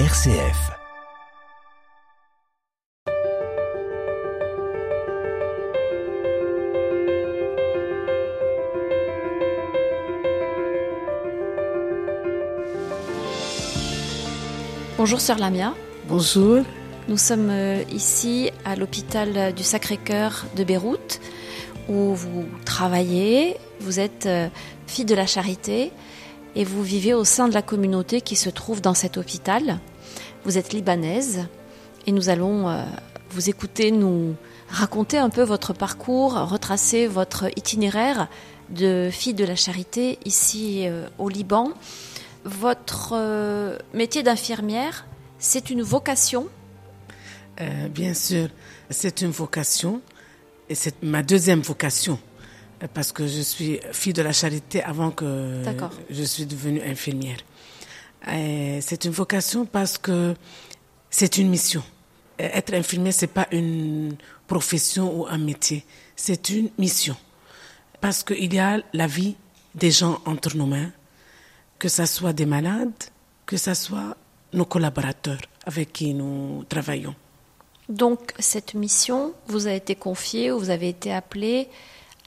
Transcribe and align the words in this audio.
RCF. 0.00 0.72
Bonjour 14.98 15.20
Sœur 15.20 15.38
Lamia. 15.38 15.74
Bonjour. 16.08 16.64
Nous 17.06 17.16
sommes 17.16 17.50
euh, 17.50 17.84
ici 17.92 18.50
à 18.64 18.74
l'hôpital 18.74 19.54
du 19.54 19.62
Sacré-Cœur 19.62 20.46
de 20.56 20.64
Beyrouth 20.64 21.20
où 21.88 22.16
vous 22.16 22.46
travaillez. 22.64 23.58
Vous 23.78 24.00
êtes 24.00 24.26
euh, 24.26 24.48
fille 24.88 25.04
de 25.04 25.14
la 25.14 25.26
charité 25.26 25.92
et 26.56 26.64
vous 26.64 26.82
vivez 26.82 27.14
au 27.14 27.24
sein 27.24 27.48
de 27.48 27.54
la 27.54 27.62
communauté 27.62 28.20
qui 28.20 28.36
se 28.36 28.50
trouve 28.50 28.80
dans 28.80 28.94
cet 28.94 29.16
hôpital. 29.16 29.78
Vous 30.44 30.58
êtes 30.58 30.72
libanaise 30.72 31.46
et 32.06 32.12
nous 32.12 32.28
allons 32.28 32.68
euh, 32.68 32.84
vous 33.30 33.48
écouter 33.48 33.90
nous 33.90 34.34
raconter 34.68 35.18
un 35.18 35.30
peu 35.30 35.42
votre 35.42 35.72
parcours, 35.72 36.34
retracer 36.48 37.06
votre 37.06 37.46
itinéraire 37.56 38.28
de 38.70 39.08
fille 39.10 39.34
de 39.34 39.44
la 39.44 39.56
charité 39.56 40.18
ici 40.24 40.86
au 41.18 41.28
Liban. 41.28 41.72
Votre 42.44 43.78
métier 43.92 44.22
d'infirmière, 44.22 45.06
c'est 45.38 45.68
une 45.70 45.82
vocation 45.82 46.48
euh, 47.60 47.88
bien 47.88 48.14
sûr, 48.14 48.48
c'est 48.90 49.20
une 49.20 49.30
vocation 49.30 50.00
et 50.68 50.74
c'est 50.74 51.02
ma 51.02 51.22
deuxième 51.22 51.60
vocation 51.60 52.14
euh, 52.14 52.33
parce 52.92 53.12
que 53.12 53.26
je 53.26 53.40
suis 53.40 53.80
fille 53.92 54.12
de 54.12 54.22
la 54.22 54.32
charité 54.32 54.82
avant 54.82 55.10
que 55.10 55.62
je 56.10 56.22
suis 56.22 56.46
devenue 56.46 56.82
infirmière. 56.82 57.38
C'est 58.26 59.04
une 59.04 59.12
vocation 59.12 59.64
parce 59.64 59.98
que 59.98 60.34
c'est 61.10 61.38
une 61.38 61.48
mission. 61.48 61.82
Être 62.38 62.74
infirmière, 62.74 63.14
c'est 63.14 63.28
pas 63.28 63.46
une 63.52 64.16
profession 64.46 65.20
ou 65.20 65.26
un 65.26 65.38
métier, 65.38 65.84
c'est 66.16 66.50
une 66.50 66.68
mission. 66.78 67.16
Parce 68.00 68.22
qu'il 68.22 68.52
y 68.52 68.58
a 68.58 68.80
la 68.92 69.06
vie 69.06 69.36
des 69.74 69.90
gens 69.90 70.20
entre 70.26 70.56
nos 70.56 70.66
mains, 70.66 70.90
que 71.78 71.88
ce 71.88 72.04
soit 72.06 72.32
des 72.32 72.46
malades, 72.46 72.92
que 73.46 73.56
ce 73.56 73.74
soit 73.74 74.16
nos 74.52 74.64
collaborateurs 74.64 75.40
avec 75.64 75.92
qui 75.92 76.12
nous 76.12 76.64
travaillons. 76.68 77.14
Donc 77.88 78.32
cette 78.38 78.74
mission 78.74 79.32
vous 79.46 79.66
a 79.66 79.72
été 79.72 79.94
confiée 79.94 80.50
ou 80.50 80.58
vous 80.58 80.70
avez 80.70 80.88
été 80.88 81.12
appelée 81.12 81.68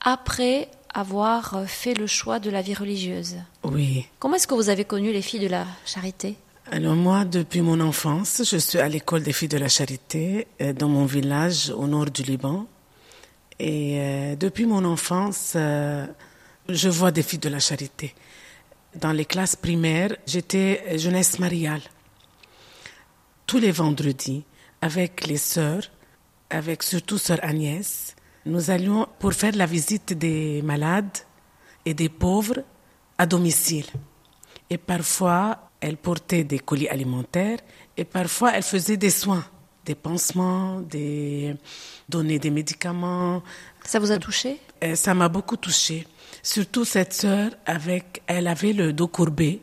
après 0.01 0.69
avoir 0.93 1.63
fait 1.67 1.93
le 1.93 2.07
choix 2.07 2.39
de 2.39 2.49
la 2.49 2.61
vie 2.61 2.73
religieuse. 2.73 3.35
Oui. 3.63 4.05
Comment 4.19 4.35
est-ce 4.35 4.47
que 4.47 4.55
vous 4.55 4.69
avez 4.69 4.85
connu 4.85 5.11
les 5.11 5.21
filles 5.21 5.41
de 5.41 5.47
la 5.47 5.65
charité? 5.85 6.35
Alors 6.69 6.95
moi, 6.95 7.23
depuis 7.23 7.61
mon 7.61 7.79
enfance, 7.79 8.41
je 8.43 8.57
suis 8.57 8.77
à 8.79 8.89
l'école 8.89 9.23
des 9.23 9.31
filles 9.31 9.47
de 9.47 9.57
la 9.57 9.69
charité 9.69 10.47
euh, 10.59 10.73
dans 10.73 10.89
mon 10.89 11.05
village 11.05 11.69
au 11.69 11.87
nord 11.87 12.07
du 12.07 12.23
Liban. 12.23 12.67
Et 13.57 13.99
euh, 13.99 14.35
depuis 14.35 14.65
mon 14.65 14.83
enfance, 14.83 15.53
euh, 15.55 16.05
je 16.67 16.89
vois 16.89 17.11
des 17.11 17.23
filles 17.23 17.39
de 17.39 17.47
la 17.47 17.59
charité. 17.59 18.13
Dans 18.95 19.13
les 19.13 19.23
classes 19.23 19.55
primaires, 19.55 20.13
j'étais 20.25 20.97
jeunesse 20.97 21.39
mariale. 21.39 21.81
Tous 23.45 23.59
les 23.59 23.71
vendredis, 23.71 24.43
avec 24.81 25.25
les 25.25 25.37
sœurs, 25.37 25.89
avec 26.49 26.83
surtout 26.83 27.17
sœur 27.17 27.39
Agnès, 27.43 28.16
nous 28.47 28.69
allions 28.71 29.07
pour 29.19 29.33
faire 29.33 29.55
la 29.55 29.65
visite 29.65 30.13
des 30.17 30.61
malades 30.61 31.17
et 31.85 31.93
des 31.93 32.09
pauvres 32.09 32.63
à 33.17 33.25
domicile. 33.25 33.85
Et 34.69 34.77
parfois, 34.77 35.69
elle 35.79 35.97
portait 35.97 36.43
des 36.43 36.59
colis 36.59 36.87
alimentaires 36.89 37.59
et 37.95 38.03
parfois, 38.03 38.53
elle 38.55 38.63
faisait 38.63 38.97
des 38.97 39.09
soins, 39.09 39.45
des 39.85 39.95
pansements, 39.95 40.81
des 40.81 41.55
donner 42.09 42.39
des 42.39 42.49
médicaments. 42.49 43.43
Ça 43.83 43.99
vous 43.99 44.11
a 44.11 44.17
touché? 44.17 44.59
Euh, 44.83 44.95
Ça 44.95 45.13
m'a 45.13 45.29
beaucoup 45.29 45.57
touché. 45.57 46.07
Surtout 46.43 46.85
cette 46.85 47.13
sœur, 47.13 47.51
avec, 47.65 48.21
elle 48.27 48.47
avait 48.47 48.73
le 48.73 48.93
dos 48.93 49.07
courbé 49.07 49.61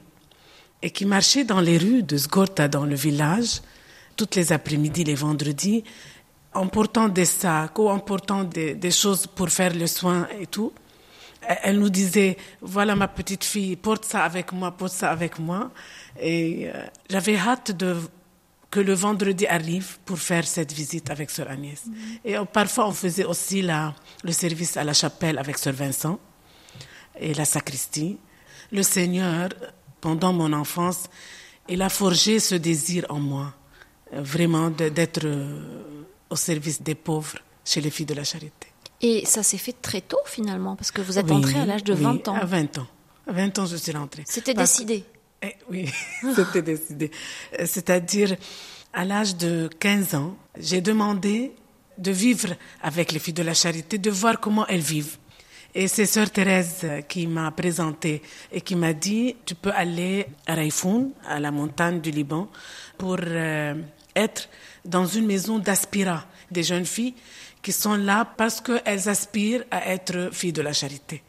et 0.83 0.91
qui 0.91 1.07
marchait 1.07 1.45
dans 1.45 1.61
les 1.61 1.79
rues 1.79 2.03
de 2.03 2.17
Sgorta, 2.17 2.69
dans 2.69 2.85
le 2.85 2.95
village, 2.95 3.63
toutes 4.17 4.37
les 4.37 4.53
après-midi, 4.53 5.05
les 5.05 5.15
vendredis, 5.15 5.85
en 6.55 6.67
portant 6.69 7.09
des 7.09 7.25
sacs 7.25 7.79
ou 7.79 7.89
en 7.89 7.99
portant 7.99 8.45
des, 8.45 8.91
choses 8.91 9.27
pour 9.27 9.51
faire 9.51 9.75
le 9.75 9.87
soin 9.87 10.29
et 10.41 10.47
tout. 10.47 10.73
Elle 11.63 11.79
nous 11.79 11.91
disait, 11.91 12.39
voilà 12.63 12.97
ma 12.97 13.09
petite 13.09 13.45
fille, 13.45 13.77
porte 13.77 14.05
ça 14.05 14.25
avec 14.25 14.53
moi, 14.53 14.71
porte 14.71 14.93
ça 14.93 15.11
avec 15.11 15.39
moi. 15.39 15.71
Et 16.19 16.69
euh, 16.69 16.87
j'avais 17.11 17.37
hâte 17.37 17.73
de 17.73 17.97
que 18.71 18.81
le 18.81 18.95
vendredi 18.95 19.47
arrive 19.47 19.99
pour 20.05 20.19
faire 20.19 20.45
cette 20.47 20.73
visite 20.73 21.11
avec 21.11 21.31
Sœur 21.31 21.49
Agnès. 21.51 21.85
Mm-hmm. 21.87 22.21
Et 22.25 22.37
euh, 22.37 22.45
parfois, 22.45 22.89
on 22.89 22.93
faisait 22.93 23.25
aussi 23.25 23.63
la, 23.63 23.95
le 24.25 24.33
service 24.33 24.77
à 24.77 24.85
la 24.85 24.95
chapelle 24.95 25.39
avec 25.39 25.59
Sœur 25.59 25.75
Vincent 25.75 26.19
et 27.21 27.35
la 27.35 27.45
sacristie. 27.45 28.19
Le 28.73 28.83
Seigneur, 28.83 29.51
pendant 30.01 30.33
mon 30.33 30.53
enfance, 30.53 31.05
il 31.69 31.83
a 31.83 31.89
forgé 31.89 32.41
ce 32.41 32.55
désir 32.55 33.05
en 33.11 33.21
moi 33.21 33.55
vraiment 34.13 34.71
d'être 34.71 35.25
euh, 35.25 36.05
au 36.35 36.37
service 36.37 36.83
des 36.83 36.97
pauvres 37.09 37.39
chez 37.65 37.81
les 37.81 37.91
filles 37.91 38.11
de 38.13 38.15
la 38.15 38.25
charité. 38.25 38.67
Et 39.01 39.25
ça 39.25 39.43
s'est 39.43 39.63
fait 39.67 39.77
très 39.89 40.01
tôt 40.01 40.25
finalement, 40.27 40.75
parce 40.77 40.91
que 40.91 41.01
vous 41.01 41.19
êtes 41.19 41.31
entrée 41.31 41.61
à 41.61 41.67
l'âge 41.67 41.85
de 41.85 41.95
20 41.95 42.29
ans. 42.29 42.35
À 42.35 42.45
20 42.45 42.79
ans. 42.79 42.87
À 43.29 43.33
20 43.33 43.59
ans, 43.61 43.67
je 43.67 43.77
suis 43.77 43.93
rentrée. 43.93 44.25
C'était 44.27 44.55
décidé 44.55 45.05
eh, 45.43 45.55
Oui, 45.71 45.89
c'était 46.37 46.63
décidé. 46.63 47.11
C'est-à-dire, 47.65 48.37
à 48.93 49.05
l'âge 49.05 49.37
de 49.37 49.71
15 49.79 50.15
ans, 50.17 50.37
j'ai 50.59 50.81
demandé 50.81 51.53
de 51.99 52.11
vivre 52.11 52.51
avec 52.83 53.13
les 53.13 53.21
filles 53.21 53.35
de 53.35 53.43
la 53.43 53.55
charité, 53.55 53.99
de 53.99 54.11
voir 54.11 54.41
comment 54.41 54.67
elles 54.67 54.81
vivent. 54.81 55.17
Et 55.77 55.89
c'est 55.89 56.07
sœur 56.07 56.31
Thérèse 56.31 56.87
qui 57.09 57.27
m'a 57.27 57.51
présenté 57.51 58.23
et 58.53 58.61
qui 58.61 58.77
m'a 58.77 58.93
dit, 58.93 59.37
tu 59.45 59.55
peux 59.55 59.73
aller 59.73 60.27
à 60.47 60.55
Raifoun, 60.55 61.11
à 61.27 61.41
la 61.41 61.51
montagne 61.51 62.01
du 62.01 62.11
Liban, 62.11 62.49
pour 62.97 63.17
euh, 63.21 63.75
être 64.15 64.49
dans 64.85 65.07
une 65.07 65.27
maison 65.27 65.59
d'aspirats, 65.59 66.25
des 66.51 66.63
jeunes 66.63 66.85
filles 66.87 67.15
qui 67.63 67.73
sont 67.73 67.97
là 67.97 68.25
parce 68.25 68.61
qu'elles 68.61 69.09
aspirent 69.09 69.65
à 69.71 69.89
être 69.89 70.31
filles 70.33 70.53
de 70.53 70.63
la 70.63 70.73
charité. 70.73 71.23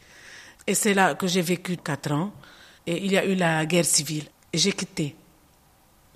Et 0.67 0.73
c'est 0.73 0.93
là 0.93 1.15
que 1.15 1.27
j'ai 1.27 1.41
vécu 1.41 1.77
quatre 1.77 2.11
ans. 2.11 2.33
Et 2.85 3.03
il 3.03 3.11
y 3.11 3.17
a 3.17 3.25
eu 3.25 3.35
la 3.35 3.65
guerre 3.65 3.85
civile. 3.85 4.25
Et 4.51 4.57
j'ai 4.57 4.71
quitté. 4.73 5.15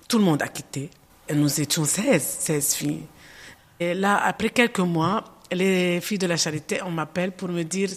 Tout 0.08 0.18
le 0.18 0.24
monde 0.24 0.42
a 0.42 0.48
quitté. 0.48 0.90
Et 1.28 1.34
nous 1.34 1.60
étions 1.60 1.84
16, 1.84 2.22
16 2.40 2.74
filles. 2.74 3.02
Et 3.78 3.94
là, 3.94 4.20
après 4.24 4.50
quelques 4.50 4.80
mois, 4.80 5.24
les 5.52 6.00
filles 6.00 6.18
de 6.18 6.26
la 6.26 6.36
charité, 6.36 6.82
on 6.82 6.90
m'appelle 6.90 7.32
pour 7.32 7.48
me 7.48 7.62
dire, 7.62 7.88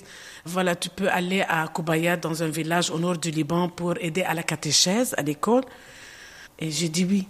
voilà, 0.45 0.75
tu 0.75 0.89
peux 0.89 1.09
aller 1.09 1.41
à 1.41 1.67
Koubaya, 1.67 2.17
dans 2.17 2.41
un 2.41 2.47
village 2.47 2.89
au 2.89 2.99
nord 2.99 3.17
du 3.17 3.31
Liban, 3.31 3.69
pour 3.69 3.95
aider 3.99 4.21
à 4.23 4.33
la 4.33 4.43
catéchèse, 4.43 5.13
à 5.17 5.21
l'école. 5.21 5.63
Et 6.57 6.71
j'ai 6.71 6.89
dit 6.89 7.05
oui. 7.05 7.27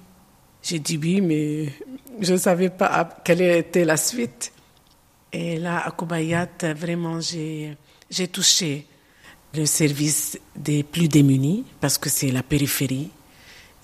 J'ai 0.64 0.80
dit 0.80 0.98
oui, 0.98 1.20
mais 1.20 1.74
je 2.22 2.32
ne 2.32 2.38
savais 2.38 2.70
pas 2.70 3.18
quelle 3.26 3.42
était 3.42 3.84
la 3.84 3.98
suite. 3.98 4.54
Et 5.34 5.58
là, 5.58 5.86
à 5.86 5.92
Kobayat, 5.92 6.48
vraiment, 6.74 7.20
j'ai, 7.20 7.76
touché 8.32 8.88
le 9.54 9.66
service 9.66 10.40
des 10.56 10.84
plus 10.84 11.10
démunis, 11.10 11.66
parce 11.82 11.98
que 11.98 12.10
c'est 12.10 12.32
la 12.32 12.44
périphérie. 12.44 13.10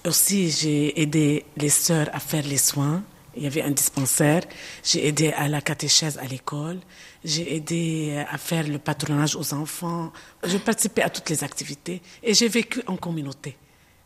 Aussi, 0.08 0.52
j'ai 0.52 1.02
aidé 1.02 1.44
les 1.58 1.68
sœurs 1.68 2.10
à 2.14 2.20
faire 2.22 2.46
les 2.48 2.58
soins. 2.58 3.04
Il 3.36 3.44
y 3.44 3.48
avait 3.48 3.62
un 3.62 3.72
dispensaire. 3.72 4.44
J'ai 4.82 5.06
aidé 5.06 5.34
à 5.34 5.50
la 5.50 5.60
catéchèse 5.60 6.18
à 6.18 6.26
l'école. 6.26 6.80
J'ai 7.26 7.56
aidé 7.56 8.24
à 8.32 8.38
faire 8.38 8.66
le 8.66 8.80
patronage 8.80 9.36
aux 9.36 9.54
enfants. 9.54 10.14
Je 10.46 10.58
participais 10.58 11.02
à 11.02 11.10
toutes 11.10 11.30
les 11.30 11.44
activités. 11.44 12.02
Et 12.24 12.34
j'ai 12.34 12.48
vécu 12.48 12.82
en 12.88 12.96
communauté, 12.96 13.58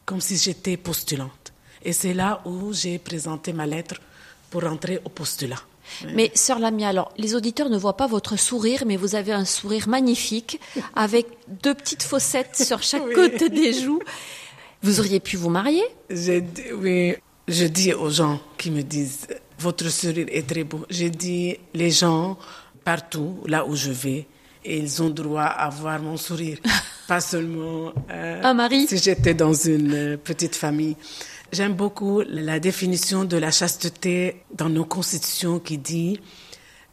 comme 0.06 0.22
si 0.22 0.38
j'étais 0.38 0.76
postulante. 0.76 1.53
Et 1.84 1.94
c'est 1.94 2.14
là 2.14 2.42
où 2.46 2.74
j'ai 2.74 2.98
présenté 2.98 3.54
ma 3.54 3.66
lettre 3.66 3.96
pour 4.50 4.64
entrer 4.66 5.00
au 5.06 5.10
postulat. 5.10 5.60
Mais 6.16 6.32
sœur 6.34 6.60
Lamia, 6.60 6.90
alors 6.90 7.14
les 7.18 7.36
auditeurs 7.36 7.70
ne 7.70 7.78
voient 7.78 7.98
pas 7.98 8.08
votre 8.08 8.38
sourire, 8.38 8.84
mais 8.86 8.96
vous 8.96 9.16
avez 9.16 9.34
un 9.34 9.46
sourire 9.46 9.88
magnifique 9.88 10.60
avec 10.96 11.28
deux 11.62 11.74
petites 11.74 12.04
fossettes 12.04 12.56
sur 12.56 12.82
chaque 12.92 13.12
côté 13.14 13.50
des 13.50 13.74
joues. 13.74 14.00
Vous 14.82 15.00
auriez 15.00 15.20
pu 15.20 15.38
vous 15.38 15.50
marier? 15.50 15.84
Oui, 16.10 17.16
je 17.48 17.66
dis 17.66 17.94
aux 17.94 18.10
gens 18.10 18.40
qui 18.58 18.72
me 18.72 18.82
disent 18.82 19.28
votre 19.60 19.90
sourire 19.90 20.28
est 20.30 20.48
très 20.48 20.64
beau. 20.64 20.86
J'ai 20.90 21.10
dit 21.10 21.58
les 21.74 21.92
gens 21.92 22.38
partout 22.84 23.40
là 23.46 23.66
où 23.66 23.76
je 23.76 23.92
vais, 23.92 24.26
ils 24.66 25.02
ont 25.02 25.10
droit 25.10 25.44
à 25.44 25.70
voir 25.70 26.02
mon 26.02 26.18
sourire, 26.18 26.58
pas 27.08 27.22
seulement 27.22 27.94
euh, 28.10 28.42
un 28.44 28.54
mari? 28.54 28.88
Si 28.88 28.98
j'étais 28.98 29.34
dans 29.34 29.54
une 29.54 29.94
euh, 29.94 30.18
petite 30.18 30.56
famille. 30.56 30.96
J'aime 31.54 31.74
beaucoup 31.74 32.22
la 32.28 32.60
définition 32.60 33.26
de 33.26 33.38
la 33.38 33.52
chasteté 33.52 34.42
dans 34.56 34.70
nos 34.70 34.86
constitutions 34.86 35.60
qui 35.60 35.78
dit 35.78 36.20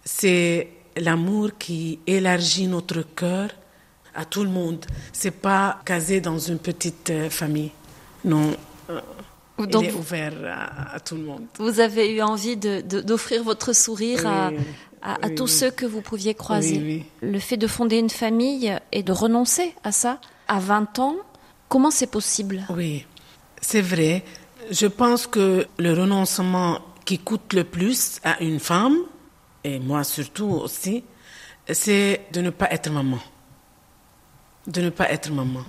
c'est 0.05 0.69
l'amour 0.99 1.53
qui 1.59 1.99
élargit 2.07 2.67
notre 2.67 3.01
cœur 3.01 3.49
à 4.15 4.27
tout 4.27 4.45
le 4.45 4.51
monde. 4.51 4.85
C'est 5.15 5.31
pas 5.31 5.81
casé 5.87 6.21
dans 6.21 6.39
une 6.39 6.59
petite 6.59 7.09
euh, 7.09 7.31
famille. 7.31 7.71
Non. 8.23 8.55
il 9.59 9.65
est 9.65 9.95
ouvert 9.95 10.35
à, 10.93 11.01
tout 11.01 11.15
le 11.15 11.23
monde. 11.23 11.47
Vous 11.59 11.81
avez 11.81 12.15
eu 12.15 12.21
envie 12.21 12.59
d'offrir 12.59 13.43
votre 13.43 13.73
sourire 13.75 14.27
à, 14.27 14.51
à, 15.01 15.31
tous 15.31 15.47
ceux 15.47 15.71
que 15.71 15.87
vous 15.87 16.03
pouviez 16.03 16.35
croiser. 16.35 17.07
Le 17.23 17.39
fait 17.39 17.57
de 17.57 17.67
fonder 17.67 17.97
une 17.97 18.11
famille 18.11 18.77
et 18.93 19.03
de 19.03 19.13
renoncer 19.13 19.75
à 19.85 19.93
ça 19.93 20.21
à 20.49 20.59
20 20.59 20.99
ans, 20.99 21.17
comment 21.71 21.91
c'est 21.91 22.11
possible? 22.11 22.63
Oui, 22.69 23.07
c'est 23.63 23.81
vrai. 23.81 24.23
Je 24.71 24.87
pense 24.87 25.27
que 25.27 25.67
le 25.79 25.93
renoncement 25.93 26.81
qui 27.05 27.19
coûte 27.19 27.55
le 27.55 27.65
plus 27.65 28.21
à 28.23 28.41
une 28.41 28.61
femme, 28.61 28.99
et 29.65 29.81
moi 29.81 30.05
surtout 30.05 30.47
aussi, 30.47 31.03
c'est 31.69 32.27
de 32.33 32.41
ne 32.41 32.51
pas 32.51 32.71
être 32.71 32.89
maman. 32.89 33.19
De 34.69 34.81
ne 34.81 34.91
pas 34.91 35.11
être 35.11 35.33
maman. 35.33 35.65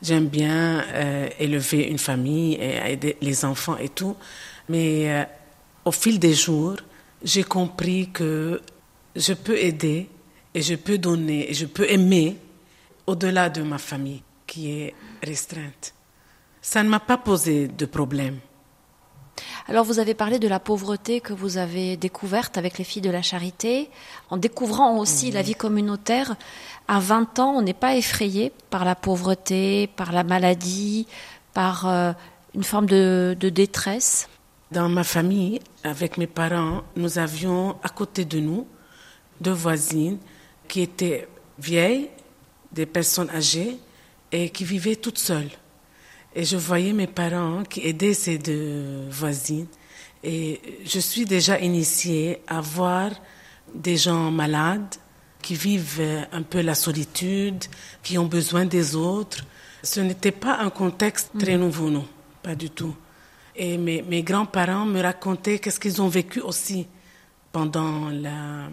J'aime 0.00 0.28
bien 0.28 0.84
euh, 0.94 1.28
élever 1.40 1.88
une 1.88 1.98
famille 1.98 2.54
et 2.54 2.76
aider 2.92 3.16
les 3.20 3.44
enfants 3.44 3.76
et 3.78 3.88
tout, 3.88 4.16
mais 4.68 5.10
euh, 5.12 5.24
au 5.84 5.90
fil 5.90 6.20
des 6.20 6.34
jours, 6.34 6.76
j'ai 7.24 7.42
compris 7.42 8.10
que 8.12 8.60
je 9.16 9.32
peux 9.32 9.58
aider 9.58 10.08
et 10.54 10.62
je 10.62 10.76
peux 10.76 10.98
donner 10.98 11.50
et 11.50 11.54
je 11.54 11.66
peux 11.66 11.90
aimer 11.90 12.36
au-delà 13.08 13.50
de 13.50 13.62
ma 13.62 13.78
famille 13.78 14.22
qui 14.46 14.70
est 14.70 14.94
restreinte. 15.20 15.94
Ça 16.62 16.82
ne 16.82 16.88
m'a 16.88 17.00
pas 17.00 17.16
posé 17.16 17.68
de 17.68 17.86
problème. 17.86 18.38
Alors 19.68 19.84
vous 19.84 19.98
avez 19.98 20.14
parlé 20.14 20.38
de 20.38 20.48
la 20.48 20.58
pauvreté 20.58 21.20
que 21.20 21.32
vous 21.32 21.56
avez 21.56 21.96
découverte 21.96 22.58
avec 22.58 22.76
les 22.78 22.84
filles 22.84 23.02
de 23.02 23.10
la 23.10 23.22
charité, 23.22 23.88
en 24.28 24.36
découvrant 24.36 24.98
aussi 24.98 25.30
la 25.30 25.42
vie 25.42 25.54
communautaire. 25.54 26.36
À 26.88 26.98
20 26.98 27.38
ans, 27.38 27.54
on 27.56 27.62
n'est 27.62 27.72
pas 27.72 27.94
effrayé 27.94 28.52
par 28.68 28.84
la 28.84 28.94
pauvreté, 28.94 29.86
par 29.96 30.12
la 30.12 30.24
maladie, 30.24 31.06
par 31.54 31.86
euh, 31.86 32.12
une 32.54 32.64
forme 32.64 32.86
de, 32.86 33.36
de 33.38 33.48
détresse? 33.48 34.28
Dans 34.72 34.88
ma 34.88 35.04
famille, 35.04 35.60
avec 35.84 36.18
mes 36.18 36.26
parents, 36.26 36.82
nous 36.96 37.18
avions 37.18 37.76
à 37.82 37.88
côté 37.88 38.24
de 38.24 38.40
nous 38.40 38.66
deux 39.40 39.52
voisines 39.52 40.18
qui 40.68 40.82
étaient 40.82 41.28
vieilles, 41.58 42.08
des 42.72 42.86
personnes 42.86 43.30
âgées, 43.30 43.78
et 44.32 44.50
qui 44.50 44.64
vivaient 44.64 44.96
toutes 44.96 45.18
seules. 45.18 45.50
Et 46.34 46.44
je 46.44 46.56
voyais 46.56 46.92
mes 46.92 47.06
parents 47.06 47.64
qui 47.64 47.80
aidaient 47.86 48.14
ces 48.14 48.38
deux 48.38 49.08
voisines. 49.10 49.66
Et 50.22 50.60
je 50.84 51.00
suis 51.00 51.24
déjà 51.24 51.58
initiée 51.58 52.40
à 52.46 52.60
voir 52.60 53.10
des 53.74 53.96
gens 53.96 54.30
malades 54.30 54.94
qui 55.42 55.54
vivent 55.54 56.26
un 56.32 56.42
peu 56.42 56.60
la 56.60 56.74
solitude, 56.74 57.64
qui 58.02 58.18
ont 58.18 58.26
besoin 58.26 58.64
des 58.64 58.94
autres. 58.94 59.44
Ce 59.82 60.00
n'était 60.00 60.32
pas 60.32 60.58
un 60.58 60.70
contexte 60.70 61.30
très 61.38 61.56
mm. 61.56 61.60
nouveau, 61.60 61.90
non, 61.90 62.06
pas 62.42 62.54
du 62.54 62.70
tout. 62.70 62.94
Et 63.56 63.78
mes, 63.78 64.02
mes 64.02 64.22
grands-parents 64.22 64.84
me 64.84 65.00
racontaient 65.00 65.58
qu'est-ce 65.58 65.80
qu'ils 65.80 66.00
ont 66.02 66.08
vécu 66.08 66.40
aussi 66.40 66.86
pendant 67.52 68.10
la, 68.10 68.68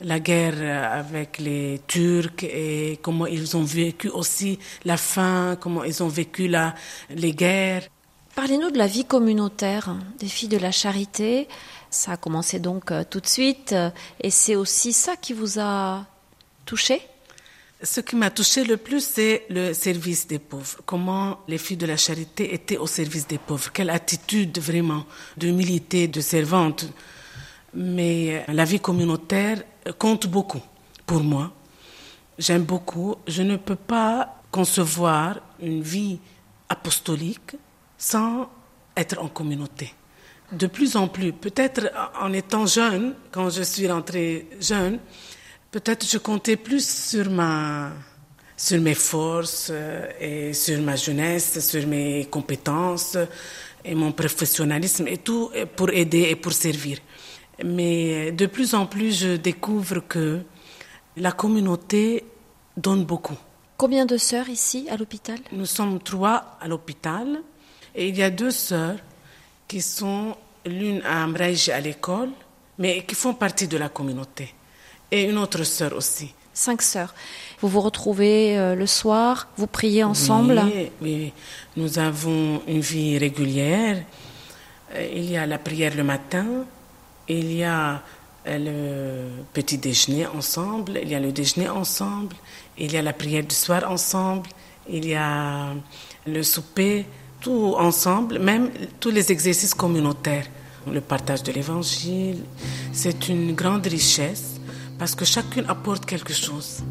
la 0.00 0.20
guerre 0.20 0.92
avec 0.92 1.38
les 1.38 1.80
Turcs 1.86 2.42
et 2.44 2.98
comment 3.02 3.26
ils 3.26 3.56
ont 3.56 3.64
vécu 3.64 4.08
aussi 4.08 4.58
la 4.84 4.96
faim, 4.96 5.56
comment 5.60 5.84
ils 5.84 6.02
ont 6.02 6.08
vécu 6.08 6.48
la, 6.48 6.74
les 7.10 7.32
guerres. 7.32 7.88
Parlez-nous 8.34 8.70
de 8.70 8.78
la 8.78 8.86
vie 8.86 9.04
communautaire 9.04 9.96
des 10.18 10.28
filles 10.28 10.48
de 10.48 10.58
la 10.58 10.70
charité. 10.70 11.48
Ça 11.90 12.12
a 12.12 12.16
commencé 12.16 12.60
donc 12.60 12.92
euh, 12.92 13.02
tout 13.08 13.20
de 13.20 13.26
suite 13.26 13.72
euh, 13.72 13.90
et 14.20 14.30
c'est 14.30 14.54
aussi 14.54 14.92
ça 14.92 15.16
qui 15.16 15.32
vous 15.32 15.58
a 15.58 16.06
touché? 16.64 17.00
Ce 17.82 18.00
qui 18.00 18.16
m'a 18.16 18.30
touché 18.30 18.64
le 18.64 18.76
plus, 18.76 19.04
c'est 19.04 19.46
le 19.50 19.72
service 19.72 20.26
des 20.26 20.40
pauvres. 20.40 20.80
Comment 20.84 21.38
les 21.46 21.58
filles 21.58 21.76
de 21.76 21.86
la 21.86 21.96
charité 21.96 22.52
étaient 22.52 22.76
au 22.76 22.88
service 22.88 23.26
des 23.28 23.38
pauvres. 23.38 23.70
Quelle 23.72 23.90
attitude 23.90 24.58
vraiment 24.58 25.06
d'humilité, 25.36 26.08
de 26.08 26.20
servante. 26.20 26.86
Mais 27.74 28.44
euh, 28.48 28.52
la 28.52 28.64
vie 28.64 28.80
communautaire 28.80 29.62
compte 29.98 30.26
beaucoup 30.26 30.62
pour 31.06 31.22
moi. 31.22 31.52
J'aime 32.38 32.62
beaucoup. 32.62 33.16
Je 33.26 33.42
ne 33.42 33.56
peux 33.56 33.76
pas 33.76 34.42
concevoir 34.50 35.40
une 35.60 35.82
vie 35.82 36.18
apostolique 36.68 37.56
sans 37.96 38.48
être 38.96 39.20
en 39.22 39.28
communauté. 39.28 39.92
De 40.52 40.66
plus 40.66 40.96
en 40.96 41.08
plus, 41.08 41.32
peut-être 41.32 41.90
en 42.20 42.32
étant 42.32 42.64
jeune, 42.64 43.14
quand 43.30 43.50
je 43.50 43.62
suis 43.62 43.90
rentrée 43.90 44.48
jeune, 44.60 44.98
peut-être 45.70 46.06
je 46.06 46.18
comptais 46.18 46.56
plus 46.56 46.88
sur 46.88 47.30
ma 47.30 47.92
sur 48.56 48.80
mes 48.80 48.94
forces 48.94 49.68
euh, 49.70 50.08
et 50.20 50.52
sur 50.52 50.80
ma 50.80 50.96
jeunesse, 50.96 51.60
sur 51.60 51.86
mes 51.86 52.24
compétences 52.24 53.16
et 53.84 53.94
mon 53.94 54.10
professionnalisme 54.10 55.06
et 55.06 55.18
tout 55.18 55.50
pour 55.76 55.90
aider 55.90 56.22
et 56.30 56.34
pour 56.34 56.52
servir. 56.52 56.98
Mais 57.64 58.32
de 58.32 58.46
plus 58.46 58.74
en 58.74 58.86
plus, 58.86 59.20
je 59.20 59.36
découvre 59.36 60.00
que 60.00 60.40
la 61.16 61.32
communauté 61.32 62.24
donne 62.76 63.04
beaucoup. 63.04 63.36
Combien 63.76 64.06
de 64.06 64.16
sœurs 64.16 64.48
ici 64.48 64.86
à 64.90 64.96
l'hôpital? 64.96 65.38
Nous 65.52 65.66
sommes 65.66 66.00
trois 66.00 66.58
à 66.60 66.68
l'hôpital 66.68 67.40
et 67.94 68.08
il 68.08 68.16
y 68.16 68.22
a 68.22 68.30
deux 68.30 68.50
sœurs 68.50 68.96
qui 69.66 69.80
sont 69.80 70.36
l'une 70.64 71.02
à 71.02 71.24
Ambrège 71.24 71.68
à 71.68 71.80
l'école, 71.80 72.30
mais 72.78 73.04
qui 73.04 73.14
font 73.14 73.34
partie 73.34 73.68
de 73.68 73.76
la 73.76 73.88
communauté, 73.88 74.54
et 75.10 75.24
une 75.24 75.38
autre 75.38 75.64
sœur 75.64 75.94
aussi. 75.94 76.34
Cinq 76.52 76.82
sœurs. 76.82 77.14
Vous 77.60 77.68
vous 77.68 77.80
retrouvez 77.80 78.58
euh, 78.58 78.74
le 78.74 78.86
soir, 78.86 79.48
vous 79.56 79.66
priez 79.66 80.02
ensemble? 80.04 80.60
Oui, 80.64 80.90
oui, 81.00 81.32
nous 81.76 81.98
avons 81.98 82.62
une 82.66 82.80
vie 82.80 83.16
régulière. 83.16 84.02
Euh, 84.94 85.08
il 85.14 85.30
y 85.30 85.36
a 85.36 85.46
la 85.46 85.58
prière 85.58 85.94
le 85.94 86.02
matin, 86.02 86.46
il 87.28 87.52
y 87.52 87.64
a 87.64 88.02
euh, 88.46 88.58
le 88.58 89.42
petit 89.52 89.78
déjeuner 89.78 90.26
ensemble, 90.26 90.98
il 91.02 91.08
y 91.08 91.14
a 91.14 91.20
le 91.20 91.32
déjeuner 91.32 91.68
ensemble, 91.68 92.36
il 92.78 92.92
y 92.92 92.96
a 92.96 93.02
la 93.02 93.12
prière 93.12 93.44
du 93.44 93.54
soir 93.54 93.90
ensemble, 93.90 94.48
il 94.88 95.06
y 95.06 95.14
a 95.14 95.74
le 96.26 96.42
souper, 96.42 97.06
tout 97.40 97.74
ensemble, 97.78 98.38
même 98.38 98.70
tous 99.00 99.10
les 99.10 99.30
exercices 99.30 99.74
communautaires. 99.74 100.46
Le 100.90 101.00
partage 101.00 101.42
de 101.42 101.52
l'évangile, 101.52 102.44
c'est 102.92 103.28
une 103.28 103.54
grande 103.54 103.86
richesse 103.86 104.58
parce 104.98 105.14
que 105.14 105.24
chacune 105.24 105.66
apporte 105.68 106.06
quelque 106.06 106.32
chose. 106.32 106.82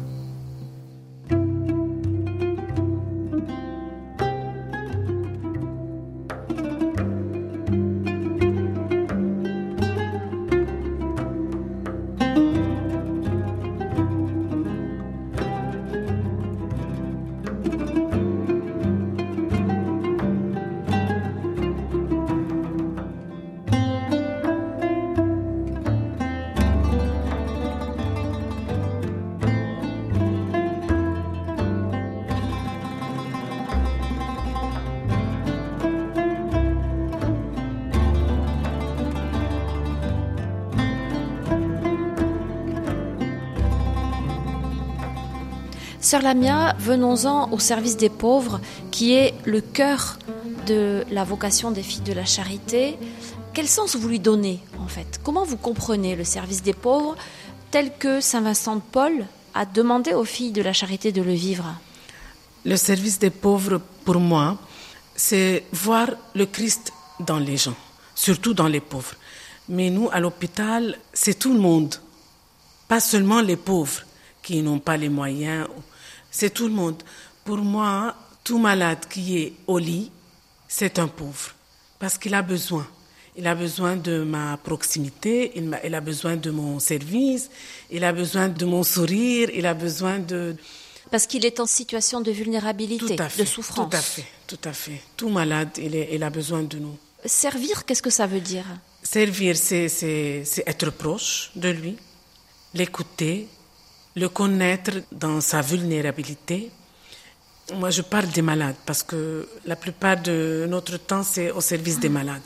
Sœur 46.08 46.22
Lamia, 46.22 46.74
venons-en 46.78 47.52
au 47.52 47.58
service 47.58 47.98
des 47.98 48.08
pauvres, 48.08 48.62
qui 48.90 49.12
est 49.12 49.34
le 49.44 49.60
cœur 49.60 50.18
de 50.66 51.04
la 51.10 51.22
vocation 51.22 51.70
des 51.70 51.82
filles 51.82 52.00
de 52.00 52.14
la 52.14 52.24
charité. 52.24 52.96
Quel 53.52 53.68
sens 53.68 53.94
vous 53.94 54.08
lui 54.08 54.18
donnez, 54.18 54.58
en 54.78 54.88
fait? 54.88 55.20
Comment 55.22 55.44
vous 55.44 55.58
comprenez 55.58 56.16
le 56.16 56.24
service 56.24 56.62
des 56.62 56.72
pauvres 56.72 57.14
tel 57.70 57.92
que 57.98 58.22
Saint 58.22 58.40
Vincent 58.40 58.76
de 58.76 58.80
Paul 58.90 59.26
a 59.52 59.66
demandé 59.66 60.14
aux 60.14 60.24
filles 60.24 60.52
de 60.52 60.62
la 60.62 60.72
charité 60.72 61.12
de 61.12 61.20
le 61.20 61.34
vivre? 61.34 61.74
Le 62.64 62.78
service 62.78 63.18
des 63.18 63.28
pauvres, 63.28 63.78
pour 64.06 64.18
moi, 64.18 64.56
c'est 65.14 65.66
voir 65.74 66.08
le 66.34 66.46
Christ 66.46 66.90
dans 67.20 67.38
les 67.38 67.58
gens, 67.58 67.76
surtout 68.14 68.54
dans 68.54 68.68
les 68.68 68.80
pauvres. 68.80 69.14
Mais 69.68 69.90
nous, 69.90 70.08
à 70.10 70.20
l'hôpital, 70.20 70.96
c'est 71.12 71.38
tout 71.38 71.52
le 71.52 71.60
monde, 71.60 71.96
pas 72.88 72.98
seulement 72.98 73.42
les 73.42 73.56
pauvres 73.56 74.04
qui 74.42 74.62
n'ont 74.62 74.78
pas 74.78 74.96
les 74.96 75.10
moyens 75.10 75.66
c'est 76.38 76.50
tout 76.50 76.68
le 76.68 76.74
monde. 76.74 77.02
Pour 77.44 77.58
moi, 77.58 78.14
tout 78.44 78.58
malade 78.58 79.02
qui 79.10 79.38
est 79.38 79.52
au 79.66 79.78
lit, 79.78 80.12
c'est 80.68 81.00
un 81.00 81.08
pauvre, 81.08 81.52
parce 81.98 82.16
qu'il 82.16 82.34
a 82.34 82.42
besoin. 82.42 82.86
Il 83.36 83.46
a 83.48 83.56
besoin 83.56 83.96
de 83.96 84.22
ma 84.22 84.56
proximité, 84.56 85.52
il, 85.56 85.94
a 85.94 86.00
besoin 86.00 86.36
de 86.36 86.50
mon 86.50 86.78
service, 86.78 87.50
il 87.90 88.04
a 88.04 88.12
besoin 88.12 88.48
de 88.48 88.64
mon 88.64 88.84
sourire, 88.84 89.48
il 89.52 89.66
a 89.66 89.74
besoin 89.74 90.20
de... 90.20 90.56
Parce 91.10 91.26
qu'il 91.26 91.44
est 91.44 91.58
en 91.58 91.66
situation 91.66 92.20
de 92.20 92.30
vulnérabilité, 92.30 93.16
de 93.16 93.44
souffrance. 93.44 93.90
Tout 93.90 93.96
à 93.96 94.00
fait, 94.00 94.26
tout 94.46 94.64
à 94.64 94.72
fait. 94.72 95.00
Tout 95.16 95.30
malade, 95.30 95.70
il, 95.78 95.96
est, 95.96 96.10
il 96.12 96.22
a 96.22 96.30
besoin 96.30 96.62
de 96.62 96.78
nous. 96.78 96.96
Servir, 97.24 97.84
qu'est-ce 97.84 98.02
que 98.02 98.10
ça 98.10 98.26
veut 98.26 98.40
dire? 98.40 98.66
Servir, 99.02 99.56
c'est 99.56 100.64
être 100.66 100.90
proche 100.90 101.50
de 101.56 101.70
lui, 101.70 101.96
l'écouter, 102.74 103.48
le 104.18 104.28
connaître 104.28 104.92
dans 105.12 105.40
sa 105.40 105.60
vulnérabilité. 105.60 106.70
Moi, 107.74 107.90
je 107.90 108.02
parle 108.02 108.28
des 108.28 108.42
malades 108.42 108.76
parce 108.84 109.02
que 109.02 109.48
la 109.64 109.76
plupart 109.76 110.20
de 110.20 110.66
notre 110.68 110.96
temps, 110.96 111.22
c'est 111.22 111.50
au 111.50 111.60
service 111.60 112.00
des 112.00 112.08
malades. 112.08 112.42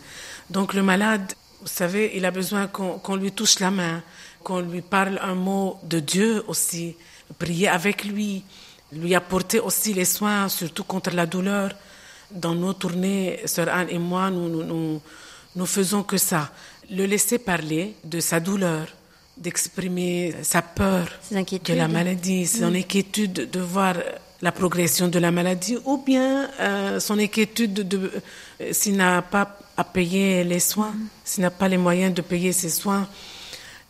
Donc, 0.50 0.75
le 0.75 0.83
malade, 0.83 1.33
vous 1.61 1.69
savez, 1.69 2.12
il 2.14 2.25
a 2.25 2.31
besoin 2.31 2.67
qu'on, 2.67 2.99
qu'on 2.99 3.17
lui 3.17 3.33
touche 3.33 3.59
la 3.61 3.71
main, 3.71 4.02
qu'on 4.43 4.61
lui 4.61 4.83
parle 4.83 5.19
un 5.23 5.35
mot 5.35 5.79
de 5.85 6.00
Dieu 6.00 6.45
aussi, 6.49 6.97
prier 7.38 7.69
avec 7.69 8.05
lui, 8.05 8.45
lui 8.93 9.14
apporter 9.14 9.61
aussi 9.61 9.95
les 9.95 10.05
soins, 10.05 10.49
surtout 10.49 10.85
contre 10.85 11.11
la 11.11 11.26
douleur. 11.26 11.71
Dans 12.31 12.55
nos 12.55 12.73
tournées, 12.73 13.41
Sœur 13.47 13.69
Anne 13.69 13.88
et 13.91 13.99
moi, 13.99 14.31
nous, 14.31 14.49
nous, 14.64 15.00
nous 15.55 15.67
faisons 15.67 16.02
que 16.02 16.17
ça. 16.19 16.50
Le 16.91 17.07
laisser 17.07 17.38
parler 17.38 17.95
de 18.05 18.21
sa 18.21 18.41
douleur, 18.41 18.87
d'exprimer 19.37 20.35
sa 20.43 20.62
peur 20.62 21.09
de 21.31 21.75
la 21.75 21.89
maladie, 21.89 22.47
son 22.47 22.71
mm. 22.71 22.77
inquiétude 22.77 23.51
de 23.51 23.61
voir 23.61 23.95
la 24.41 24.53
progression 24.53 25.09
de 25.09 25.19
la 25.19 25.31
maladie 25.31 25.79
ou 25.85 25.99
bien 25.99 26.51
euh, 26.61 27.01
son 27.01 27.19
inquiétude 27.19 27.75
de, 27.75 28.11
euh, 28.61 28.73
s'il 28.73 28.97
n'a 28.97 29.23
pas 29.23 29.59
à 29.77 29.85
payer 29.85 30.45
les 30.45 30.61
soins, 30.61 30.91
mm. 30.93 31.09
s'il 31.25 31.43
n'a 31.43 31.51
pas 31.51 31.69
les 31.69 31.79
moyens 31.79 32.12
de 32.15 32.23
payer 32.23 32.53
ses 32.53 32.71
soins, 32.71 33.09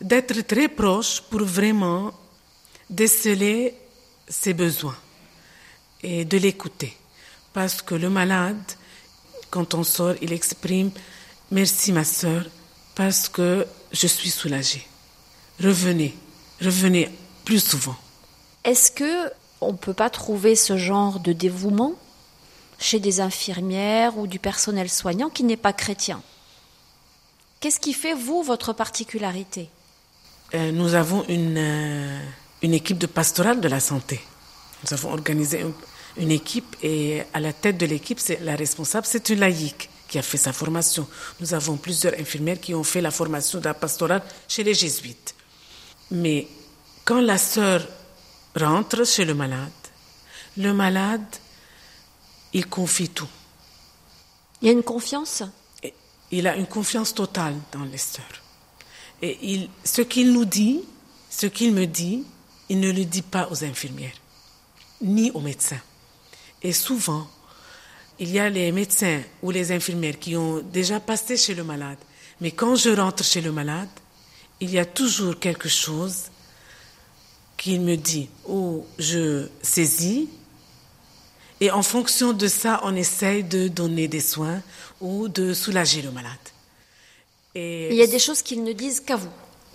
d'être 0.01 0.41
très 0.43 0.69
proche 0.69 1.21
pour 1.23 1.43
vraiment 1.43 2.13
déceler 2.89 3.75
ses 4.29 4.53
besoins 4.55 4.97
et 6.03 6.25
de 6.25 6.39
l'écouter. 6.39 6.97
Parce 7.53 7.83
que 7.83 7.95
le 7.95 8.11
malade, 8.11 8.63
quand 9.51 9.75
on 9.75 9.85
sort, 9.85 10.15
il 10.23 10.33
exprime 10.33 10.91
Merci 11.53 11.93
ma 11.93 12.03
sœur, 12.03 12.47
parce 12.95 13.29
que 13.29 13.67
je 13.93 14.07
suis 14.07 14.31
soulagée. 14.31 14.87
Revenez, 15.63 16.15
revenez 16.61 17.09
plus 17.45 17.65
souvent. 17.65 17.95
Est-ce 18.65 18.91
que 18.91 19.31
on 19.61 19.75
peut 19.75 19.95
pas 19.95 20.11
trouver 20.11 20.57
ce 20.57 20.77
genre 20.77 21.21
de 21.21 21.33
dévouement 21.33 21.95
chez 22.81 22.99
des 22.99 23.21
infirmières 23.21 24.19
ou 24.19 24.27
du 24.27 24.41
personnel 24.41 24.91
soignant 24.91 25.29
qui 25.29 25.45
n'est 25.45 25.57
pas 25.57 25.73
chrétien? 25.73 26.21
Qu'est-ce 27.61 27.79
qui 27.79 27.93
fait, 27.93 28.15
vous, 28.15 28.43
votre 28.43 28.73
particularité? 28.73 29.71
Euh, 30.55 30.73
Nous 30.73 30.95
avons 30.95 31.25
une, 31.29 31.57
euh, 31.57 32.21
une 32.63 32.75
équipe 32.75 32.99
de 32.99 33.07
pastorale 33.07 33.61
de 33.61 33.69
la 33.69 33.79
santé. 33.79 34.21
Nous 34.83 34.93
avons 34.93 35.13
organisé 35.13 35.65
une, 36.17 36.31
équipe 36.33 36.75
et 36.83 37.23
à 37.33 37.39
la 37.39 37.53
tête 37.53 37.79
de 37.79 37.87
l'équipe, 37.87 38.19
c'est 38.19 38.41
la 38.41 38.57
responsable, 38.57 39.07
c'est 39.09 39.29
une 39.29 39.39
laïque 39.39 39.91
qui 40.09 40.19
a 40.19 40.23
fait 40.23 40.39
sa 40.39 40.53
formation. 40.53 41.07
Nous 41.41 41.55
avons 41.55 41.77
plusieurs 41.77 42.15
infirmières 42.19 42.61
qui 42.61 42.75
ont 42.75 42.83
fait 42.83 43.01
la 43.01 43.13
formation 43.13 43.61
de 43.61 43.65
la 43.65 43.75
pastorale 43.75 44.23
chez 44.49 44.65
les 44.65 44.75
jésuites. 44.75 45.37
Mais 46.13 46.47
quand 47.05 47.21
la 47.21 47.39
sœur 47.39 47.89
rentre 48.55 49.05
chez 49.05 49.25
le 49.25 49.35
malade, 49.35 49.71
le 50.59 50.73
malade, 50.75 51.25
il 52.53 52.67
confie 52.67 53.09
tout. 53.09 53.29
Il 54.61 54.67
y 54.67 54.69
a 54.69 54.73
une 54.73 54.83
confiance? 54.83 55.43
Il 56.31 56.47
a 56.47 56.57
une 56.57 56.67
confiance 56.67 57.15
totale 57.15 57.57
dans 57.73 57.85
les 57.85 57.99
sœurs. 57.99 58.43
Et 59.23 59.39
il, 59.43 59.71
ce 59.85 60.03
qu'il 60.03 60.33
nous 60.33 60.45
dit, 60.45 60.81
ce 61.31 61.47
qu'il 61.47 61.73
me 61.73 61.87
dit, 61.87 62.25
il 62.69 62.81
ne 62.81 62.91
le 62.91 63.05
dit 63.05 63.23
pas 63.23 63.49
aux 63.51 63.65
infirmières, 63.65 64.17
ni 65.01 65.31
aux 65.31 65.41
médecins. 65.41 65.81
Et 66.63 66.73
souvent, 66.73 67.27
il 68.19 68.31
y 68.31 68.39
a 68.39 68.51
les 68.51 68.71
médecins 68.71 69.23
ou 69.43 69.51
les 69.51 69.73
infirmières 69.73 70.19
qui 70.19 70.37
ont 70.37 70.59
déjà 70.61 71.01
passé 71.01 71.37
chez 71.37 71.55
le 71.55 71.65
malade. 71.65 71.99
Mais 72.41 72.51
quand 72.51 72.77
je 72.77 72.91
rentre 72.91 73.25
chez 73.25 73.41
le 73.41 73.53
malade, 73.53 73.89
il 74.63 74.71
y 74.71 74.79
a 74.79 74.85
toujours 74.85 75.41
quelque 75.41 75.69
chose 75.69 76.31
qu'il 77.57 77.81
me 77.81 77.97
dit 77.97 78.29
ou 78.47 78.87
je 78.97 79.49
saisis. 79.61 80.29
Et 81.61 81.73
en 81.73 81.83
fonction 81.83 82.33
de 82.33 82.47
ça, 82.47 82.81
on 82.85 82.95
essaye 82.95 83.43
de 83.43 83.67
donner 83.67 84.07
des 84.07 84.21
soins 84.21 84.63
ou 85.01 85.29
de 85.29 85.53
soulager 85.53 86.01
le 86.01 86.13
malade. 86.13 86.47
Et 87.57 87.89
il 87.91 87.97
y 87.97 88.03
a 88.03 88.07
des 88.07 88.21
choses 88.21 88.41
qu'ils 88.41 88.63
ne 88.63 88.73
disent 88.73 89.01
qu'à 89.01 89.17
vous. 89.17 89.31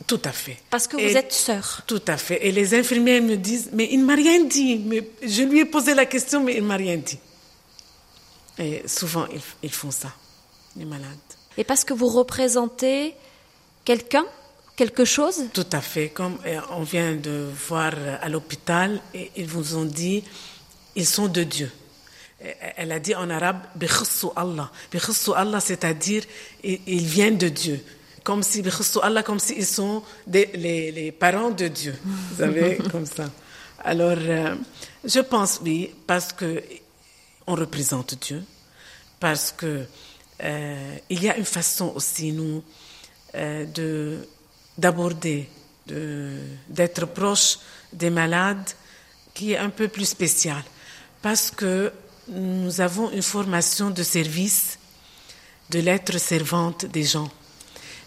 Tout 0.05 0.21
à 0.23 0.31
fait. 0.31 0.57
Parce 0.69 0.87
que 0.87 0.95
vous 0.95 1.17
êtes 1.17 1.33
sœur. 1.33 1.81
Tout 1.85 2.01
à 2.07 2.15
fait. 2.15 2.47
Et 2.47 2.53
les 2.53 2.73
infirmières 2.73 3.21
me 3.21 3.35
disent, 3.35 3.69
mais 3.73 3.89
il 3.91 3.99
ne 3.99 4.05
m'a 4.05 4.15
rien 4.15 4.45
dit. 4.45 4.77
Mais 4.77 5.09
je 5.21 5.43
lui 5.43 5.59
ai 5.59 5.65
posé 5.65 5.93
la 5.93 6.05
question, 6.05 6.41
mais 6.41 6.55
il 6.55 6.63
ne 6.63 6.67
m'a 6.67 6.77
rien 6.77 6.95
dit. 6.95 7.19
Et 8.57 8.83
souvent, 8.87 9.27
ils, 9.33 9.41
ils, 9.63 9.73
font 9.73 9.91
ça, 9.91 10.13
les 10.77 10.85
malades. 10.85 11.27
Et 11.57 11.65
parce 11.65 11.83
que 11.83 11.93
vous 11.93 12.07
représentez 12.07 13.15
quelqu'un, 13.83 14.25
quelque 14.77 15.03
chose? 15.03 15.43
Tout 15.51 15.67
à 15.73 15.81
fait. 15.81 16.07
Comme 16.09 16.37
euh, 16.45 16.61
on 16.71 16.83
vient 16.83 17.15
de 17.15 17.49
voir 17.67 17.93
à 18.21 18.29
l'hôpital, 18.29 19.01
ils 19.35 19.45
vous 19.45 19.75
ont 19.75 19.85
dit, 19.85 20.23
ils 20.95 21.05
sont 21.05 21.27
de 21.27 21.43
Dieu. 21.43 21.69
Elle 22.39 22.91
a 22.91 22.99
dit 22.99 23.15
en 23.15 23.29
arabe, 23.29 23.63
Allah. 24.35 24.71
Allah, 25.35 25.59
c'est-à-dire, 25.59 26.23
ils 26.63 27.05
viennent 27.05 27.37
de 27.37 27.49
Dieu 27.49 27.83
comme 28.27 28.43
si 28.43 28.61
Allah, 29.03 29.23
comme 29.23 29.39
s'ils 29.39 29.65
sont 29.65 30.03
des, 30.27 30.47
les, 30.53 30.91
les, 30.91 31.13
parents 31.13 31.49
de 31.49 31.69
Dieu. 31.69 31.95
Vous 32.03 32.43
savez, 32.43 32.77
comme 32.91 33.05
ça. 33.05 33.31
Alors, 33.85 34.17
euh, 34.19 34.53
je 35.05 35.21
pense 35.21 35.61
oui, 35.63 35.91
parce 36.05 36.33
que 36.33 36.61
on 37.47 37.55
représente 37.55 38.15
Dieu, 38.19 38.43
parce 39.21 39.53
que 39.53 39.85
euh, 40.43 40.97
il 41.09 41.23
y 41.23 41.29
a 41.29 41.37
une 41.37 41.45
façon 41.45 41.93
aussi 41.95 42.33
nous 42.33 42.61
euh, 43.35 43.63
de 43.63 44.27
d'aborder, 44.77 45.49
d'être 46.69 47.05
proche 47.07 47.59
des 47.93 48.09
malades 48.09 48.69
qui 49.33 49.53
est 49.53 49.57
un 49.57 49.69
peu 49.69 49.87
plus 49.87 50.05
spéciale, 50.05 50.63
parce 51.21 51.51
que 51.51 51.91
nous 52.29 52.81
avons 52.81 53.11
une 53.11 53.21
formation 53.21 53.89
de 53.89 54.03
service 54.03 54.77
de 55.69 55.79
l'être 55.79 56.17
servante 56.17 56.85
des 56.85 57.03
gens. 57.03 57.29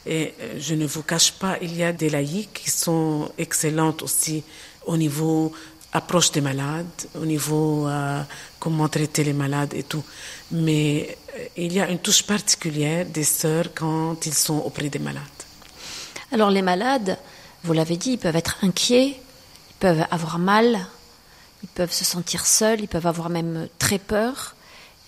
Et 0.07 0.35
euh, 0.41 0.59
je 0.59 0.75
ne 0.75 0.87
vous 0.87 1.03
cache 1.03 1.33
pas, 1.33 1.59
il 1.61 1.77
y 1.77 1.83
a 1.83 1.93
des 1.93 2.09
laïcs 2.09 2.53
qui 2.53 2.71
sont 2.71 3.31
excellentes 3.37 4.03
aussi 4.03 4.43
au 4.87 4.97
niveau 4.97 5.53
approche 5.93 6.31
des 6.33 6.41
malades, 6.41 6.87
au 7.15 7.27
niveau 7.27 7.87
euh, 7.87 8.23
comment 8.59 8.89
traiter 8.89 9.25
les 9.25 9.33
malades 9.33 9.75
et 9.75 9.83
tout. 9.83 10.05
Mais 10.53 11.17
euh, 11.37 11.47
il 11.57 11.73
y 11.73 11.81
a 11.81 11.89
une 11.91 11.99
touche 11.99 12.23
particulière 12.23 13.07
des 13.07 13.25
sœurs 13.25 13.69
quand 13.75 14.25
ils 14.25 14.35
sont 14.35 14.59
auprès 14.59 14.89
des 14.89 14.99
malades. 14.99 15.40
Alors 16.33 16.51
les 16.51 16.63
malades, 16.63 17.19
vous 17.65 17.73
l'avez 17.73 17.97
dit, 17.97 18.13
ils 18.13 18.19
peuvent 18.19 18.37
être 18.37 18.57
inquiets, 18.63 19.17
ils 19.17 19.79
peuvent 19.81 20.05
avoir 20.11 20.39
mal, 20.39 20.87
ils 21.63 21.69
peuvent 21.69 21.93
se 21.93 22.05
sentir 22.05 22.47
seuls, 22.47 22.81
ils 22.81 22.89
peuvent 22.89 23.07
avoir 23.07 23.31
même 23.31 23.69
très 23.79 23.99
peur 23.99 24.55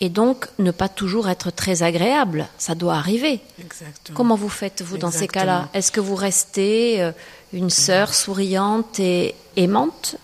et 0.00 0.08
donc 0.08 0.48
ne 0.58 0.72
pas 0.72 0.88
toujours 0.88 1.28
être 1.28 1.52
très 1.52 1.84
agréable. 1.84 2.48
Ça 2.58 2.74
doit 2.74 2.94
arriver. 2.94 3.40
Exactement. 3.60 4.16
Comment 4.16 4.34
vous 4.34 4.48
faites, 4.48 4.82
vous, 4.82 4.98
dans 4.98 5.12
ces 5.12 5.28
cas-là 5.28 5.68
Est-ce 5.74 5.92
que 5.92 6.00
vous 6.00 6.16
restez 6.16 7.00
euh, 7.00 7.12
une 7.52 7.70
sœur 7.70 8.12
souriante 8.12 8.98
et 8.98 9.36
aimante 9.56 10.16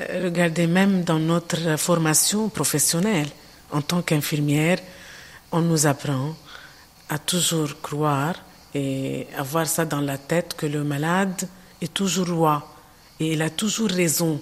euh, 0.00 0.22
Regardez, 0.24 0.66
même 0.66 1.04
dans 1.04 1.18
notre 1.18 1.76
formation 1.76 2.48
professionnelle, 2.48 3.28
en 3.72 3.82
tant 3.82 4.00
qu'infirmière, 4.00 4.78
on 5.52 5.60
nous 5.60 5.86
apprend 5.86 6.34
à 7.10 7.18
toujours 7.18 7.80
croire 7.82 8.36
et 8.74 9.26
avoir 9.36 9.66
ça 9.66 9.84
dans 9.84 10.00
la 10.00 10.18
tête 10.18 10.54
que 10.54 10.66
le 10.66 10.82
malade 10.84 11.48
est 11.80 11.92
toujours 11.92 12.28
roi 12.28 12.74
et 13.20 13.32
il 13.32 13.42
a 13.42 13.50
toujours 13.50 13.88
raison 13.88 14.40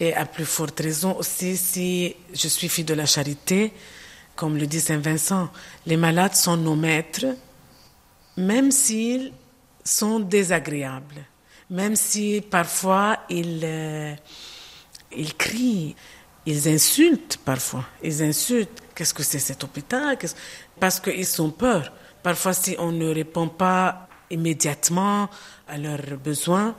et 0.00 0.14
à 0.14 0.26
plus 0.26 0.44
forte 0.44 0.80
raison 0.80 1.16
aussi 1.16 1.56
si 1.56 2.16
je 2.32 2.48
suis 2.48 2.68
fille 2.68 2.84
de 2.84 2.94
la 2.94 3.06
charité, 3.06 3.72
comme 4.34 4.56
le 4.56 4.66
dit 4.66 4.80
Saint 4.80 4.98
Vincent, 4.98 5.50
les 5.86 5.96
malades 5.96 6.34
sont 6.34 6.56
nos 6.56 6.74
maîtres, 6.74 7.26
même 8.36 8.72
s'ils 8.72 9.32
sont 9.84 10.18
désagréables, 10.18 11.24
même 11.70 11.94
si 11.94 12.42
parfois 12.50 13.18
ils, 13.30 13.60
euh, 13.62 14.14
ils 15.16 15.34
crient, 15.34 15.94
ils 16.46 16.68
insultent 16.68 17.38
parfois, 17.44 17.84
ils 18.02 18.22
insultent. 18.22 18.82
Qu'est-ce 18.94 19.14
que 19.14 19.22
c'est 19.22 19.38
cet 19.38 19.62
hôpital 19.64 20.18
Parce 20.78 21.00
qu'ils 21.00 21.26
sont 21.26 21.50
peur. 21.50 21.92
Parfois, 22.24 22.54
si 22.54 22.74
on 22.78 22.90
ne 22.90 23.14
répond 23.14 23.48
pas 23.48 24.08
immédiatement 24.30 25.30
à 25.68 25.78
leurs 25.78 26.16
besoins, 26.16 26.74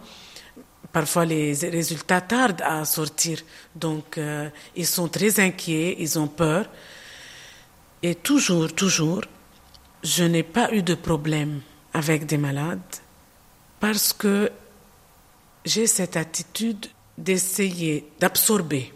Parfois, 0.95 1.25
les 1.25 1.53
résultats 1.53 2.21
tardent 2.21 2.61
à 2.61 2.85
sortir. 2.85 3.39
Donc, 3.75 4.17
euh, 4.17 4.49
ils 4.77 4.85
sont 4.85 5.09
très 5.09 5.41
inquiets, 5.41 5.97
ils 5.99 6.17
ont 6.17 6.27
peur. 6.29 6.67
Et 8.01 8.15
toujours, 8.15 8.73
toujours, 8.73 9.19
je 10.01 10.23
n'ai 10.23 10.43
pas 10.43 10.71
eu 10.71 10.83
de 10.83 10.95
problème 10.95 11.59
avec 11.93 12.25
des 12.25 12.37
malades 12.37 12.79
parce 13.81 14.13
que 14.13 14.49
j'ai 15.65 15.85
cette 15.85 16.15
attitude 16.15 16.85
d'essayer 17.17 18.09
d'absorber 18.17 18.93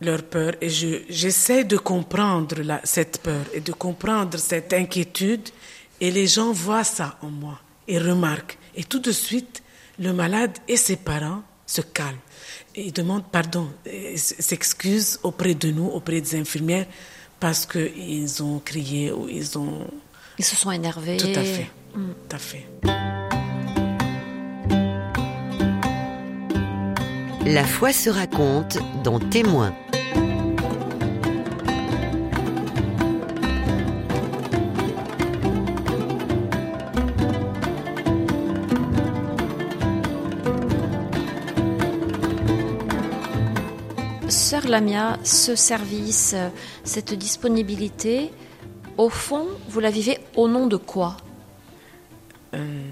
leur 0.00 0.22
peur 0.22 0.54
et 0.60 0.68
j'essaie 0.68 1.64
de 1.64 1.76
comprendre 1.76 2.62
la, 2.62 2.80
cette 2.84 3.18
peur 3.18 3.44
et 3.52 3.60
de 3.60 3.72
comprendre 3.72 4.38
cette 4.38 4.72
inquiétude 4.72 5.48
et 6.00 6.10
les 6.10 6.26
gens 6.26 6.52
voient 6.52 6.84
ça 6.84 7.16
en 7.22 7.30
moi 7.30 7.58
et 7.86 7.98
remarquent. 7.98 8.58
Et 8.74 8.84
tout 8.84 8.98
de 8.98 9.12
suite, 9.12 9.62
le 9.98 10.12
malade 10.12 10.52
et 10.68 10.76
ses 10.76 10.96
parents 10.96 11.42
se 11.66 11.80
calment. 11.80 12.18
Et 12.74 12.86
ils 12.86 12.92
demandent 12.92 13.30
pardon, 13.30 13.68
s'excusent 14.16 15.20
auprès 15.22 15.54
de 15.54 15.70
nous, 15.70 15.86
auprès 15.86 16.20
des 16.20 16.36
infirmières, 16.36 16.86
parce 17.38 17.66
qu'ils 17.66 18.42
ont 18.42 18.58
crié 18.58 19.12
ou 19.12 19.28
ils 19.28 19.56
ont... 19.58 19.86
Ils 20.38 20.44
se 20.44 20.56
sont 20.56 20.72
énervés. 20.72 21.16
Tout 21.16 21.28
à 21.28 21.44
fait. 21.44 21.70
Mm. 21.94 22.10
Tout 22.28 22.36
à 22.36 22.38
fait. 22.38 22.66
La 27.46 27.64
foi 27.64 27.92
se 27.92 28.10
raconte 28.10 28.78
dans 29.04 29.20
Témoins. 29.20 29.74
Sœur 44.54 44.68
Lamia, 44.68 45.18
ce 45.24 45.56
service, 45.56 46.36
cette 46.84 47.12
disponibilité, 47.12 48.30
au 48.96 49.08
fond, 49.08 49.48
vous 49.68 49.80
la 49.80 49.90
vivez 49.90 50.20
au 50.36 50.46
nom 50.46 50.68
de 50.68 50.76
quoi? 50.76 51.16
Euh, 52.54 52.84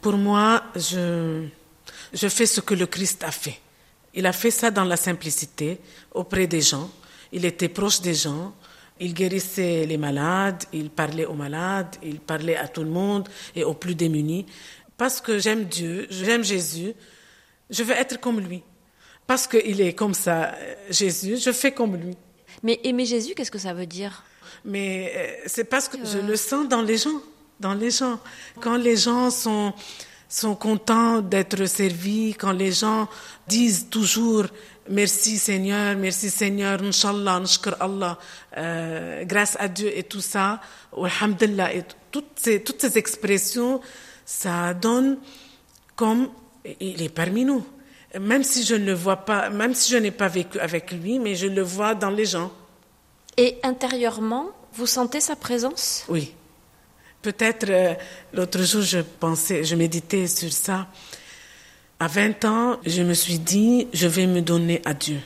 Pour 0.00 0.14
moi, 0.14 0.64
je 0.74 1.48
fais 2.12 2.46
ce 2.46 2.60
que 2.60 2.74
le 2.74 2.86
Christ 2.86 3.22
a 3.22 3.30
fait. 3.30 3.60
Il 4.12 4.26
a 4.26 4.32
fait 4.32 4.50
ça 4.50 4.72
dans 4.72 4.82
la 4.82 4.96
simplicité, 4.96 5.78
auprès 6.10 6.48
des 6.48 6.62
gens. 6.62 6.90
Il 7.30 7.44
était 7.44 7.68
proche 7.68 8.00
des 8.00 8.14
gens. 8.14 8.52
Il 8.98 9.14
guérissait 9.14 9.86
les 9.86 9.98
malades, 9.98 10.64
il 10.72 10.90
parlait 10.90 11.26
aux 11.26 11.34
malades, 11.34 11.94
il 12.02 12.18
parlait 12.18 12.56
à 12.56 12.66
tout 12.66 12.82
le 12.82 12.90
monde 12.90 13.28
et 13.54 13.62
aux 13.62 13.74
plus 13.74 13.94
démunis. 13.94 14.46
Parce 14.96 15.20
que 15.20 15.38
j'aime 15.38 15.66
Dieu, 15.66 16.08
j'aime 16.10 16.42
Jésus, 16.42 16.92
je 17.70 17.84
veux 17.84 17.94
être 17.94 18.18
comme 18.18 18.40
lui. 18.40 18.64
Parce 19.26 19.46
qu'il 19.46 19.80
est 19.80 19.92
comme 19.92 20.14
ça, 20.14 20.54
Jésus, 20.88 21.38
je 21.38 21.52
fais 21.52 21.72
comme 21.72 21.96
lui. 21.96 22.16
Mais 22.62 22.80
aimer 22.84 23.04
Jésus, 23.04 23.34
qu'est-ce 23.34 23.50
que 23.50 23.58
ça 23.58 23.74
veut 23.74 23.86
dire? 23.86 24.24
Mais 24.64 25.12
euh, 25.14 25.42
c'est 25.46 25.64
parce 25.64 25.88
que 25.88 25.98
je 26.04 26.18
le 26.18 26.36
sens 26.36 26.68
dans 26.68 26.82
les 26.82 26.96
gens, 26.96 27.20
dans 27.60 27.74
les 27.74 27.90
gens. 27.90 28.18
Quand 28.60 28.76
les 28.76 28.96
gens 28.96 29.30
sont 29.30 29.74
sont 30.28 30.56
contents 30.56 31.20
d'être 31.20 31.66
servis, 31.66 32.34
quand 32.34 32.52
les 32.52 32.72
gens 32.72 33.08
disent 33.46 33.88
toujours 33.88 34.46
merci 34.88 35.38
Seigneur, 35.38 35.96
merci 35.96 36.30
Seigneur, 36.30 36.82
Inch'Allah, 36.82 37.42
Allah, 37.80 38.18
euh, 38.56 39.24
grâce 39.24 39.56
à 39.58 39.68
Dieu 39.68 39.96
et 39.96 40.02
tout 40.02 40.20
ça, 40.20 40.60
Alhamdulillah, 40.96 41.74
et 41.74 41.84
toutes 42.10 42.32
ces, 42.36 42.62
toutes 42.62 42.80
ces 42.80 42.98
expressions, 42.98 43.80
ça 44.24 44.74
donne 44.74 45.18
comme 45.94 46.28
il 46.80 47.02
est 47.02 47.08
parmi 47.08 47.44
nous. 47.44 47.64
Même 48.18 48.44
si 48.44 48.64
je 48.64 48.74
ne 48.74 48.84
le 48.84 48.94
vois 48.94 49.16
pas, 49.16 49.50
même 49.50 49.74
si 49.74 49.92
je 49.92 49.98
n'ai 49.98 50.10
pas 50.10 50.28
vécu 50.28 50.58
avec 50.58 50.92
lui, 50.92 51.18
mais 51.18 51.34
je 51.34 51.46
le 51.46 51.62
vois 51.62 51.94
dans 51.94 52.10
les 52.10 52.24
gens. 52.24 52.52
Et 53.36 53.58
intérieurement, 53.62 54.50
vous 54.72 54.86
sentez 54.86 55.20
sa 55.20 55.36
présence? 55.36 56.04
Oui. 56.08 56.32
Peut-être 57.22 57.68
euh, 57.68 57.94
l'autre 58.32 58.62
jour, 58.62 58.82
je 58.82 59.00
pensais, 59.00 59.64
je 59.64 59.74
méditais 59.74 60.26
sur 60.26 60.52
ça. 60.52 60.86
À 61.98 62.08
20 62.08 62.44
ans, 62.44 62.76
je 62.86 63.02
me 63.02 63.14
suis 63.14 63.38
dit, 63.38 63.88
je 63.92 64.06
vais 64.06 64.26
me 64.26 64.40
donner 64.40 64.80
à 64.84 64.94
Dieu. 64.94 65.20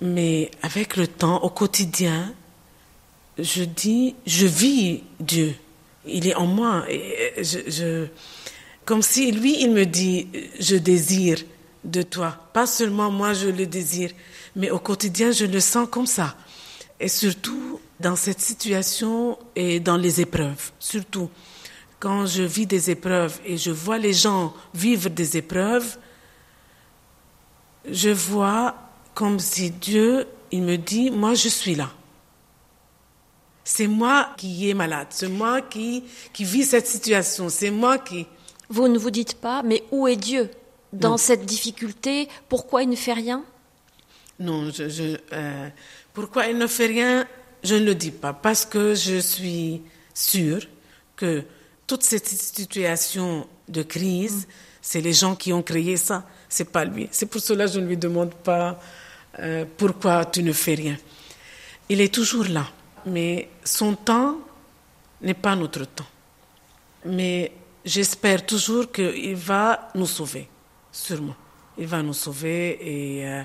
Mais 0.00 0.50
avec 0.62 0.96
le 0.96 1.06
temps, 1.06 1.42
au 1.42 1.50
quotidien, 1.50 2.32
je 3.38 3.64
dis, 3.64 4.14
je 4.26 4.46
vis 4.46 5.02
Dieu. 5.20 5.54
Il 6.06 6.26
est 6.26 6.34
en 6.34 6.46
moi. 6.46 6.84
Et 6.88 7.42
je, 7.42 8.06
comme 8.84 9.02
si 9.02 9.32
lui, 9.32 9.62
il 9.62 9.72
me 9.72 9.84
dit, 9.84 10.28
je 10.60 10.76
désire 10.76 11.38
de 11.86 12.02
toi. 12.02 12.36
Pas 12.52 12.66
seulement 12.66 13.10
moi, 13.10 13.32
je 13.32 13.48
le 13.48 13.66
désire, 13.66 14.10
mais 14.54 14.70
au 14.70 14.78
quotidien, 14.78 15.30
je 15.30 15.46
le 15.46 15.60
sens 15.60 15.88
comme 15.90 16.06
ça. 16.06 16.36
Et 17.00 17.08
surtout, 17.08 17.80
dans 18.00 18.16
cette 18.16 18.40
situation 18.40 19.38
et 19.54 19.80
dans 19.80 19.96
les 19.96 20.20
épreuves, 20.20 20.72
surtout 20.78 21.30
quand 21.98 22.26
je 22.26 22.42
vis 22.42 22.66
des 22.66 22.90
épreuves 22.90 23.40
et 23.44 23.56
je 23.56 23.70
vois 23.70 23.98
les 23.98 24.12
gens 24.12 24.52
vivre 24.74 25.08
des 25.08 25.36
épreuves, 25.36 25.96
je 27.88 28.10
vois 28.10 28.74
comme 29.14 29.38
si 29.38 29.70
Dieu, 29.70 30.26
il 30.50 30.62
me 30.62 30.76
dit, 30.76 31.10
moi 31.10 31.34
je 31.34 31.48
suis 31.48 31.74
là. 31.74 31.90
C'est 33.64 33.88
moi 33.88 34.28
qui 34.36 34.68
est 34.68 34.74
malade, 34.74 35.08
c'est 35.10 35.28
moi 35.28 35.62
qui, 35.62 36.04
qui 36.32 36.44
vis 36.44 36.64
cette 36.64 36.86
situation, 36.86 37.48
c'est 37.48 37.70
moi 37.70 37.98
qui... 37.98 38.26
Vous 38.68 38.88
ne 38.88 38.98
vous 38.98 39.10
dites 39.10 39.34
pas, 39.34 39.62
mais 39.62 39.82
où 39.90 40.06
est 40.06 40.16
Dieu? 40.16 40.50
Dans 40.98 41.16
cette 41.16 41.44
difficulté 41.44 42.28
Pourquoi 42.48 42.82
il 42.82 42.88
ne 42.88 42.96
fait 42.96 43.12
rien? 43.12 43.44
Non, 44.38 44.70
je, 44.70 45.16
euh, 45.32 45.68
pourquoi 46.12 46.46
il 46.46 46.58
ne 46.58 46.66
fait 46.66 46.86
rien? 46.86 47.26
Je 47.62 47.74
ne 47.74 47.84
le 47.84 47.94
dis 47.94 48.10
pas 48.10 48.32
parce 48.32 48.64
que 48.64 48.94
je 48.94 49.18
suis 49.18 49.82
sûre 50.14 50.66
que 51.16 51.44
toute 51.86 52.02
cette 52.02 52.28
situation 52.28 53.46
de 53.68 53.82
crise, 53.82 54.46
c'est 54.82 55.00
les 55.00 55.12
gens 55.12 55.34
qui 55.34 55.52
ont 55.52 55.62
créé 55.62 55.96
ça, 55.96 56.24
c'est 56.48 56.70
pas 56.70 56.84
lui. 56.84 57.08
C'est 57.10 57.26
pour 57.26 57.40
cela 57.40 57.66
que 57.66 57.72
je 57.72 57.80
ne 57.80 57.86
lui 57.86 57.96
demande 57.96 58.34
pas 58.34 58.78
euh, 59.38 59.64
pourquoi 59.76 60.24
tu 60.24 60.42
ne 60.42 60.52
fais 60.52 60.74
rien. 60.74 60.96
Il 61.88 62.00
est 62.00 62.12
toujours 62.12 62.44
là, 62.44 62.66
mais 63.06 63.48
son 63.64 63.94
temps 63.94 64.38
n'est 65.22 65.34
pas 65.34 65.56
notre 65.56 65.84
temps. 65.86 66.06
Mais 67.04 67.52
j'espère 67.84 68.44
toujours 68.44 68.90
qu'il 68.90 69.36
va 69.36 69.88
nous 69.94 70.06
sauver, 70.06 70.48
sûrement. 70.96 71.34
Il 71.78 71.86
va 71.86 72.02
nous 72.02 72.14
sauver 72.14 72.78
et 72.80 73.26
euh, 73.26 73.42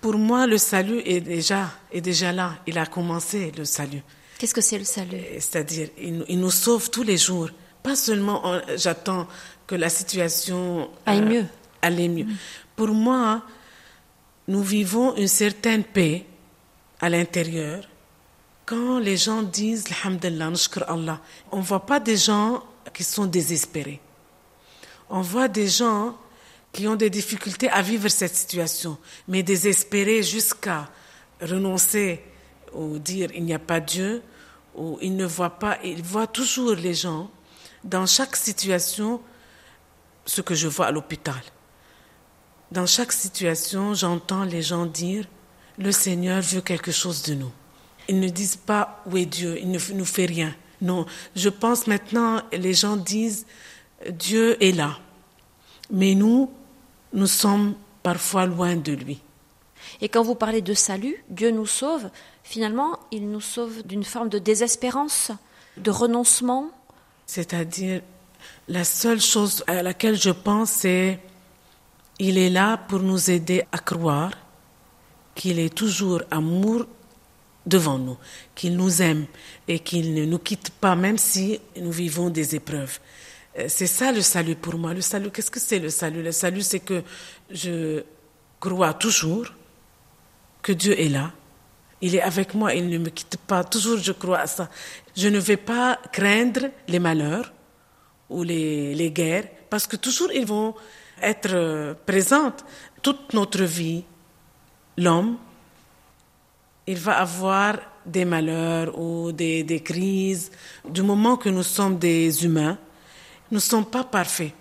pour 0.00 0.14
moi, 0.14 0.46
le 0.46 0.58
salut 0.58 1.00
est 1.04 1.20
déjà, 1.20 1.70
est 1.92 2.00
déjà 2.00 2.32
là. 2.32 2.54
Il 2.66 2.78
a 2.78 2.86
commencé, 2.86 3.52
le 3.56 3.64
salut. 3.64 4.02
Qu'est-ce 4.38 4.54
que 4.54 4.60
c'est 4.60 4.78
le 4.78 4.84
salut? 4.84 5.20
C'est-à-dire, 5.34 5.88
il, 5.98 6.38
nous 6.40 6.50
sauve 6.50 6.90
tous 6.90 7.02
les 7.02 7.16
jours. 7.18 7.50
Pas 7.82 7.96
seulement, 7.96 8.42
j'attends 8.76 9.26
que 9.66 9.74
la 9.74 9.88
situation 9.88 10.88
aille 11.04 11.22
mieux. 11.22 11.44
Aille 11.82 12.08
mieux. 12.08 12.26
Pour 12.76 12.88
moi, 12.88 13.42
nous 14.46 14.62
vivons 14.62 15.16
une 15.16 15.28
certaine 15.28 15.82
paix 15.84 16.24
à 17.00 17.08
l'intérieur 17.08 17.84
quand 18.64 18.98
les 18.98 19.16
gens 19.16 19.42
disent 19.42 19.86
Alhamdulillah, 20.04 20.52
Allah. 20.86 21.20
On 21.50 21.58
ne 21.58 21.62
voit 21.62 21.84
pas 21.84 21.98
des 21.98 22.16
gens 22.16 22.62
qui 22.94 23.02
sont 23.02 23.26
désespérés. 23.26 24.00
On 25.10 25.20
voit 25.20 25.48
des 25.48 25.68
gens 25.68 26.16
qui 26.72 26.86
ont 26.86 26.96
des 26.96 27.10
difficultés 27.10 27.70
à 27.70 27.82
vivre 27.82 28.08
cette 28.08 28.34
situation, 28.34 28.98
mais 29.26 29.42
désespérés 29.42 30.22
jusqu'à 30.22 30.88
renoncer 31.40 32.22
ou 32.74 32.98
dire 32.98 33.30
il 33.34 33.44
n'y 33.44 33.54
a 33.54 33.58
pas 33.58 33.80
Dieu, 33.80 34.22
ou 34.74 34.98
ils 35.00 35.16
ne 35.16 35.26
voient 35.26 35.58
pas, 35.58 35.78
ils 35.82 36.02
voient 36.02 36.26
toujours 36.26 36.74
les 36.74 36.94
gens 36.94 37.30
dans 37.84 38.06
chaque 38.06 38.36
situation 38.36 39.20
ce 40.26 40.40
que 40.40 40.54
je 40.54 40.68
vois 40.68 40.86
à 40.86 40.90
l'hôpital. 40.90 41.40
Dans 42.70 42.86
chaque 42.86 43.12
situation, 43.12 43.94
j'entends 43.94 44.44
les 44.44 44.62
gens 44.62 44.84
dire 44.84 45.24
le 45.78 45.90
Seigneur 45.90 46.42
veut 46.42 46.60
quelque 46.60 46.92
chose 46.92 47.22
de 47.22 47.34
nous. 47.34 47.50
Ils 48.08 48.20
ne 48.20 48.28
disent 48.28 48.56
pas 48.56 49.02
où 49.06 49.16
est 49.16 49.26
Dieu, 49.26 49.58
il 49.58 49.70
ne 49.70 49.78
nous 49.94 50.04
fait 50.04 50.26
rien. 50.26 50.54
Non, 50.80 51.06
je 51.34 51.48
pense 51.48 51.86
maintenant, 51.86 52.42
les 52.52 52.74
gens 52.74 52.96
disent 52.96 53.46
Dieu 54.10 54.62
est 54.62 54.72
là. 54.72 54.98
Mais 55.90 56.14
nous, 56.14 56.50
nous 57.12 57.26
sommes 57.26 57.74
parfois 58.02 58.46
loin 58.46 58.76
de 58.76 58.92
lui. 58.92 59.20
Et 60.00 60.08
quand 60.08 60.22
vous 60.22 60.34
parlez 60.34 60.62
de 60.62 60.74
salut, 60.74 61.24
Dieu 61.28 61.50
nous 61.50 61.66
sauve, 61.66 62.10
finalement, 62.42 62.98
il 63.10 63.30
nous 63.30 63.40
sauve 63.40 63.82
d'une 63.86 64.04
forme 64.04 64.28
de 64.28 64.38
désespérance, 64.38 65.32
de 65.76 65.90
renoncement. 65.90 66.70
C'est-à-dire, 67.26 68.02
la 68.68 68.84
seule 68.84 69.20
chose 69.20 69.64
à 69.66 69.82
laquelle 69.82 70.20
je 70.20 70.30
pense, 70.30 70.70
c'est 70.70 71.18
il 72.18 72.36
est 72.38 72.50
là 72.50 72.76
pour 72.76 73.00
nous 73.00 73.30
aider 73.30 73.62
à 73.70 73.78
croire 73.78 74.32
qu'il 75.34 75.58
est 75.58 75.74
toujours 75.74 76.22
amour 76.30 76.86
devant 77.64 77.98
nous, 77.98 78.16
qu'il 78.54 78.76
nous 78.76 79.02
aime 79.02 79.26
et 79.68 79.78
qu'il 79.78 80.14
ne 80.14 80.24
nous 80.24 80.38
quitte 80.38 80.70
pas 80.70 80.96
même 80.96 81.18
si 81.18 81.60
nous 81.76 81.92
vivons 81.92 82.30
des 82.30 82.54
épreuves. 82.54 82.98
Euh, 83.58 83.64
c'est 83.68 83.86
ça 83.86 84.12
le 84.12 84.20
salut 84.20 84.56
pour 84.56 84.76
moi. 84.76 84.94
Le 84.94 85.00
salut, 85.00 85.30
qu'est-ce 85.30 85.50
que 85.50 85.60
c'est 85.60 85.78
le 85.78 85.90
salut? 85.90 86.22
Le 86.22 86.32
salut, 86.32 86.62
c'est 86.62 86.80
que 86.80 87.02
je 87.50 88.02
crois 88.60 88.94
toujours 88.94 89.46
que 90.62 90.72
Dieu 90.72 90.98
est 90.98 91.08
là. 91.08 91.32
Il 92.00 92.14
est 92.14 92.22
avec 92.22 92.54
moi, 92.54 92.74
il 92.74 92.88
ne 92.88 92.98
me 92.98 93.08
quitte 93.10 93.36
pas. 93.38 93.64
Toujours, 93.64 93.98
je 93.98 94.12
crois 94.12 94.40
à 94.40 94.46
ça. 94.46 94.68
Je 95.16 95.28
ne 95.28 95.38
vais 95.38 95.56
pas 95.56 95.98
craindre 96.12 96.70
les 96.86 97.00
malheurs 97.00 97.52
ou 98.30 98.42
les, 98.42 99.10
guerres, 99.12 99.48
parce 99.70 99.86
que 99.86 99.96
toujours 99.96 100.30
ils 100.32 100.46
vont 100.46 100.74
être 101.22 101.54
euh, 101.54 101.94
présentes 102.06 102.64
toute 103.02 103.32
notre 103.32 103.64
vie. 103.64 104.04
l'homme, 104.96 105.38
il 106.86 106.98
va 106.98 107.18
avoir 107.18 107.78
des 108.06 108.24
malheurs 108.24 108.98
ou 108.98 109.32
des 109.32 109.82
crises. 109.84 110.50
Du 110.88 111.02
moment 111.02 111.36
que 111.36 111.48
nous 111.48 111.62
sommes 111.62 111.98
des 111.98 112.44
humains, 112.44 112.78
nous 113.50 113.56
ne 113.56 113.60
sommes 113.60 113.86
pas 113.86 114.04
parfaits. 114.04 114.52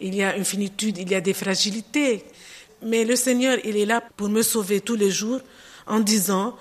Il 0.00 0.14
y 0.14 0.22
a 0.22 0.36
une 0.36 0.44
finitude, 0.44 0.98
il 0.98 1.10
y 1.10 1.14
a 1.14 1.20
des 1.20 1.34
fragilités. 1.34 2.24
Mais 2.82 3.04
le 3.04 3.16
Seigneur, 3.16 3.58
il 3.64 3.76
est 3.76 3.86
là 3.86 4.02
pour 4.16 4.28
me 4.28 4.42
sauver 4.42 4.80
tous 4.80 4.96
les 4.96 5.10
jours 5.10 5.40
en 5.86 6.00
disant, 6.00 6.56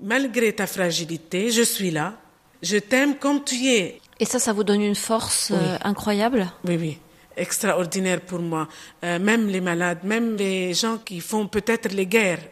malgré 0.00 0.52
ta 0.52 0.66
fragilité, 0.66 1.50
je 1.50 1.62
suis 1.62 1.90
là, 1.90 2.14
je 2.62 2.76
t'aime 2.78 3.16
comme 3.16 3.42
tu 3.42 3.66
es. 3.66 4.00
Et 4.18 4.24
ça, 4.24 4.38
ça 4.38 4.52
vous 4.52 4.64
donne 4.64 4.82
une 4.82 4.94
force 4.94 5.50
euh, 5.52 5.76
incroyable? 5.82 6.50
Oui, 6.64 6.76
oui, 6.78 6.98
extraordinaire 7.36 8.20
pour 8.20 8.40
moi. 8.40 8.68
Euh, 9.04 9.18
même 9.18 9.48
les 9.48 9.60
malades, 9.60 10.04
même 10.04 10.36
les 10.36 10.72
gens 10.74 10.98
qui 10.98 11.20
font 11.20 11.46
peut-être 11.46 11.92
les 11.92 12.06
guerres, 12.06 12.42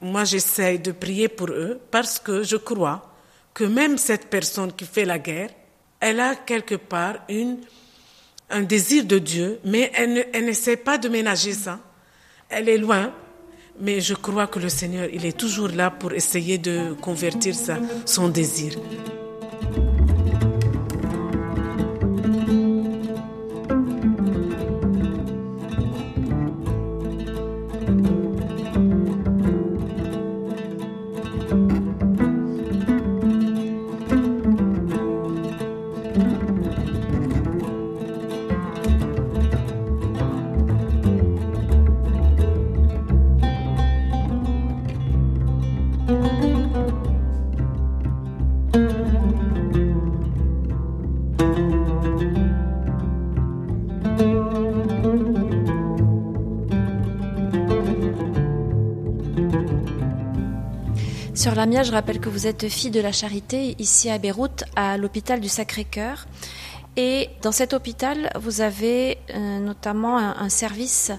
moi 0.00 0.24
j'essaie 0.24 0.78
de 0.78 0.92
prier 0.92 1.28
pour 1.28 1.48
eux 1.50 1.80
parce 1.90 2.18
que 2.18 2.42
je 2.42 2.56
crois 2.56 3.10
que 3.54 3.64
même 3.64 3.98
cette 3.98 4.28
personne 4.28 4.72
qui 4.72 4.84
fait 4.84 5.04
la 5.04 5.18
guerre, 5.18 5.50
elle 5.98 6.20
a 6.20 6.36
quelque 6.36 6.76
part 6.76 7.16
une, 7.28 7.58
un 8.50 8.62
désir 8.62 9.04
de 9.04 9.18
Dieu, 9.18 9.60
mais 9.64 9.90
elle 9.94 10.44
n'essaie 10.44 10.76
pas 10.76 10.98
de 10.98 11.08
ménager 11.08 11.52
ça. 11.52 11.80
Elle 12.48 12.68
est 12.68 12.78
loin, 12.78 13.12
mais 13.80 14.00
je 14.00 14.14
crois 14.14 14.46
que 14.46 14.58
le 14.58 14.68
Seigneur, 14.68 15.08
il 15.12 15.26
est 15.26 15.36
toujours 15.36 15.68
là 15.68 15.90
pour 15.90 16.12
essayer 16.12 16.58
de 16.58 16.94
convertir 17.00 17.54
ça, 17.54 17.78
son 18.06 18.28
désir. 18.28 18.72
Sœur 61.38 61.54
Lamia, 61.54 61.84
je 61.84 61.92
rappelle 61.92 62.18
que 62.18 62.28
vous 62.28 62.48
êtes 62.48 62.68
fille 62.68 62.90
de 62.90 62.98
la 62.98 63.12
charité 63.12 63.76
ici 63.78 64.10
à 64.10 64.18
Beyrouth, 64.18 64.64
à 64.74 64.98
l'hôpital 64.98 65.38
du 65.38 65.48
Sacré-Cœur. 65.48 66.26
Et 66.96 67.30
dans 67.42 67.52
cet 67.52 67.74
hôpital, 67.74 68.28
vous 68.34 68.60
avez 68.60 69.18
euh, 69.32 69.60
notamment 69.60 70.18
un, 70.18 70.36
un, 70.36 70.48
service, 70.48 71.12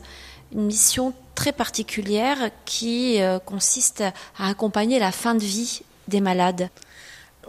une 0.53 0.65
mission 0.65 1.13
très 1.35 1.53
particulière 1.53 2.51
qui 2.65 3.21
euh, 3.21 3.39
consiste 3.39 4.03
à 4.37 4.49
accompagner 4.49 4.99
la 4.99 5.13
fin 5.13 5.35
de 5.35 5.39
vie 5.39 5.83
des 6.09 6.19
malades. 6.19 6.67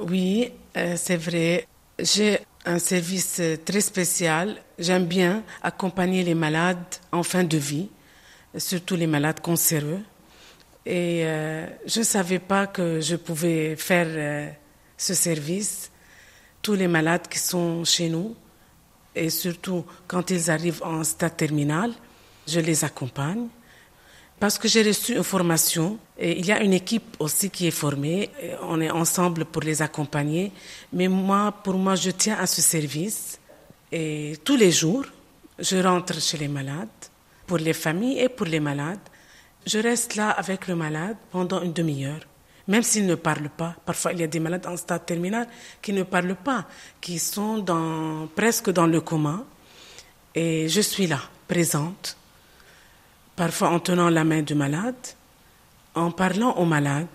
Oui, 0.00 0.52
euh, 0.76 0.94
c'est 0.96 1.16
vrai. 1.16 1.66
J'ai 1.98 2.38
un 2.66 2.78
service 2.78 3.42
très 3.64 3.80
spécial. 3.80 4.62
J'aime 4.78 5.06
bien 5.06 5.42
accompagner 5.64 6.22
les 6.22 6.36
malades 6.36 6.78
en 7.10 7.24
fin 7.24 7.42
de 7.42 7.58
vie, 7.58 7.88
surtout 8.56 8.94
les 8.94 9.08
malades 9.08 9.40
cancéreux. 9.40 9.98
Et 10.86 11.24
euh, 11.24 11.66
je 11.86 12.00
ne 12.00 12.04
savais 12.04 12.38
pas 12.38 12.66
que 12.66 13.00
je 13.00 13.16
pouvais 13.16 13.76
faire 13.76 14.06
euh, 14.08 14.50
ce 14.96 15.14
service. 15.14 15.90
Tous 16.62 16.74
les 16.74 16.88
malades 16.88 17.28
qui 17.28 17.38
sont 17.38 17.84
chez 17.84 18.08
nous, 18.08 18.34
et 19.14 19.30
surtout 19.30 19.84
quand 20.06 20.30
ils 20.30 20.50
arrivent 20.50 20.82
en 20.82 21.04
stade 21.04 21.36
terminal, 21.36 21.92
je 22.46 22.60
les 22.60 22.84
accompagne. 22.84 23.46
Parce 24.38 24.58
que 24.58 24.68
j'ai 24.68 24.82
reçu 24.82 25.14
une 25.16 25.22
formation, 25.22 25.98
et 26.18 26.38
il 26.38 26.46
y 26.46 26.52
a 26.52 26.62
une 26.62 26.72
équipe 26.72 27.16
aussi 27.18 27.50
qui 27.50 27.66
est 27.66 27.70
formée, 27.70 28.30
on 28.62 28.80
est 28.80 28.90
ensemble 28.90 29.44
pour 29.44 29.62
les 29.62 29.82
accompagner. 29.82 30.50
Mais 30.94 31.08
moi, 31.08 31.52
pour 31.62 31.74
moi, 31.74 31.94
je 31.94 32.10
tiens 32.10 32.38
à 32.38 32.46
ce 32.46 32.62
service. 32.62 33.38
Et 33.92 34.38
tous 34.42 34.56
les 34.56 34.70
jours, 34.70 35.04
je 35.58 35.76
rentre 35.76 36.20
chez 36.20 36.38
les 36.38 36.48
malades, 36.48 36.88
pour 37.46 37.58
les 37.58 37.74
familles 37.74 38.18
et 38.18 38.28
pour 38.30 38.46
les 38.46 38.60
malades. 38.60 38.98
Je 39.66 39.78
reste 39.78 40.14
là 40.16 40.30
avec 40.30 40.68
le 40.68 40.74
malade 40.74 41.16
pendant 41.30 41.60
une 41.62 41.72
demi-heure, 41.72 42.20
même 42.66 42.82
s'il 42.82 43.06
ne 43.06 43.14
parle 43.14 43.48
pas. 43.50 43.74
Parfois, 43.84 44.12
il 44.12 44.20
y 44.20 44.22
a 44.22 44.26
des 44.26 44.40
malades 44.40 44.66
en 44.66 44.76
stade 44.76 45.04
terminal 45.04 45.46
qui 45.82 45.92
ne 45.92 46.02
parlent 46.02 46.36
pas, 46.36 46.66
qui 47.00 47.18
sont 47.18 47.64
presque 48.34 48.70
dans 48.70 48.86
le 48.86 49.00
coma. 49.00 49.44
Et 50.34 50.68
je 50.68 50.80
suis 50.80 51.06
là, 51.06 51.20
présente, 51.48 52.16
parfois 53.36 53.70
en 53.70 53.80
tenant 53.80 54.08
la 54.08 54.24
main 54.24 54.42
du 54.42 54.54
malade, 54.54 54.94
en 55.94 56.10
parlant 56.10 56.52
au 56.56 56.64
malade 56.64 57.08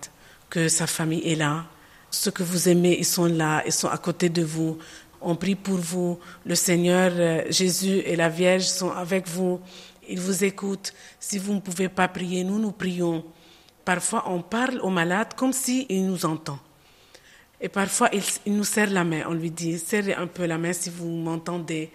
que 0.50 0.68
sa 0.68 0.86
famille 0.86 1.26
est 1.26 1.36
là, 1.36 1.64
ceux 2.10 2.30
que 2.30 2.42
vous 2.42 2.68
aimez, 2.68 2.96
ils 2.98 3.04
sont 3.04 3.26
là, 3.26 3.62
ils 3.66 3.72
sont 3.72 3.88
à 3.88 3.98
côté 3.98 4.28
de 4.28 4.42
vous. 4.42 4.78
On 5.20 5.34
prie 5.34 5.54
pour 5.54 5.76
vous. 5.78 6.18
Le 6.44 6.54
Seigneur 6.54 7.12
euh, 7.14 7.42
Jésus 7.50 7.98
et 8.04 8.16
la 8.16 8.28
Vierge 8.28 8.64
sont 8.64 8.90
avec 8.90 9.28
vous. 9.28 9.60
Il 10.08 10.20
vous 10.20 10.44
écoute. 10.44 10.92
Si 11.20 11.38
vous 11.38 11.54
ne 11.54 11.60
pouvez 11.60 11.88
pas 11.88 12.08
prier, 12.08 12.44
nous, 12.44 12.58
nous 12.58 12.72
prions. 12.72 13.24
Parfois, 13.84 14.24
on 14.28 14.42
parle 14.42 14.80
au 14.80 14.90
malade 14.90 15.34
comme 15.34 15.52
s'il 15.52 15.86
il 15.88 16.06
nous 16.06 16.26
entend. 16.26 16.58
Et 17.60 17.68
parfois, 17.68 18.08
il, 18.12 18.22
il, 18.44 18.56
nous 18.56 18.64
serre 18.64 18.90
la 18.90 19.04
main. 19.04 19.22
On 19.28 19.32
lui 19.32 19.50
dit, 19.50 19.78
serrez 19.78 20.14
un 20.14 20.26
peu 20.26 20.44
la 20.44 20.58
main 20.58 20.72
si 20.72 20.90
vous 20.90 21.08
m'entendez. 21.08 21.90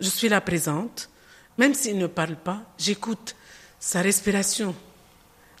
Je 0.00 0.08
suis 0.08 0.28
là 0.28 0.40
présente. 0.40 1.10
Même 1.58 1.74
s'il 1.74 1.98
ne 1.98 2.06
parle 2.06 2.36
pas, 2.36 2.62
j'écoute 2.78 3.36
sa 3.78 4.02
respiration. 4.02 4.74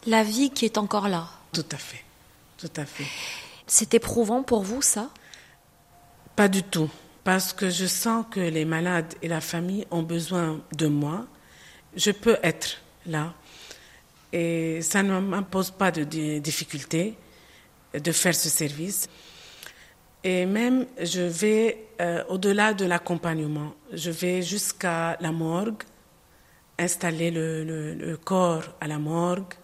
La 0.06 0.22
vie 0.22 0.50
qui 0.50 0.64
est 0.64 0.78
encore 0.78 1.08
là. 1.08 1.28
Tout 1.52 1.64
à 1.72 1.76
fait. 1.76 2.04
Tout 2.58 2.72
à 2.76 2.84
fait. 2.84 3.06
C'est 3.66 3.94
éprouvant 3.94 4.42
pour 4.42 4.62
vous, 4.62 4.82
ça? 4.82 5.10
Pas 6.34 6.48
du 6.48 6.62
tout. 6.62 6.90
Parce 7.24 7.52
que 7.52 7.70
je 7.70 7.86
sens 7.86 8.24
que 8.30 8.40
les 8.40 8.64
malades 8.64 9.14
et 9.22 9.28
la 9.28 9.40
famille 9.40 9.86
ont 9.90 10.02
besoin 10.02 10.60
de 10.76 10.86
moi 10.86 11.26
je 11.96 12.10
peux 12.10 12.36
être 12.42 12.78
là. 13.06 13.34
Et 14.32 14.82
ça 14.82 15.02
ne 15.02 15.18
m'impose 15.18 15.70
pas 15.70 15.90
de 15.90 16.04
difficulté 16.38 17.14
de 17.94 18.12
faire 18.12 18.34
ce 18.34 18.48
service. 18.48 19.08
Et 20.22 20.44
même, 20.44 20.86
je 21.00 21.22
vais 21.22 21.86
euh, 22.00 22.24
au-delà 22.28 22.74
de 22.74 22.84
l'accompagnement. 22.84 23.74
Je 23.92 24.10
vais 24.10 24.42
jusqu'à 24.42 25.16
la 25.20 25.32
morgue, 25.32 25.82
installer 26.78 27.30
le, 27.30 27.64
le, 27.64 27.94
le, 27.94 28.16
corps 28.16 28.64
à 28.80 28.88
la 28.88 28.98
morgue, 28.98 29.54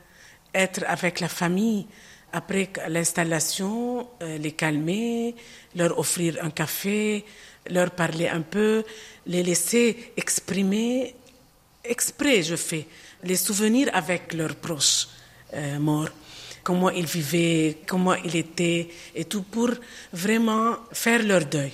être 0.54 0.84
avec 0.86 1.20
la 1.20 1.28
famille 1.28 1.86
après 2.32 2.70
l'installation, 2.88 4.08
euh, 4.22 4.38
les 4.38 4.52
calmer, 4.52 5.34
leur 5.76 5.98
offrir 5.98 6.38
un 6.42 6.50
café, 6.50 7.24
leur 7.68 7.90
parler 7.90 8.28
un 8.28 8.40
peu, 8.40 8.84
les 9.26 9.42
laisser 9.42 10.12
exprimer 10.16 11.14
exprès, 11.84 12.42
je 12.42 12.56
fais 12.56 12.86
les 13.22 13.36
souvenirs 13.36 13.90
avec 13.92 14.32
leurs 14.32 14.56
proches 14.56 15.08
euh, 15.54 15.78
morts, 15.78 16.10
comment 16.62 16.90
ils 16.90 17.06
vivaient, 17.06 17.78
comment 17.86 18.14
ils 18.14 18.36
étaient, 18.36 18.88
et 19.14 19.24
tout 19.24 19.42
pour 19.42 19.70
vraiment 20.12 20.76
faire 20.92 21.22
leur 21.22 21.44
deuil. 21.44 21.72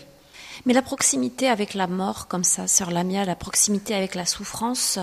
Mais 0.67 0.73
la 0.73 0.83
proximité 0.83 1.49
avec 1.49 1.75
la 1.75 1.87
mort, 1.87 2.27
comme 2.27 2.45
ça, 2.45 2.67
Sœur 2.67 2.91
Lamia, 2.91 3.25
la 3.25 3.37
proximité 3.37 3.95
avec 3.95 4.15
la 4.15 4.27
souffrance, 4.27 4.99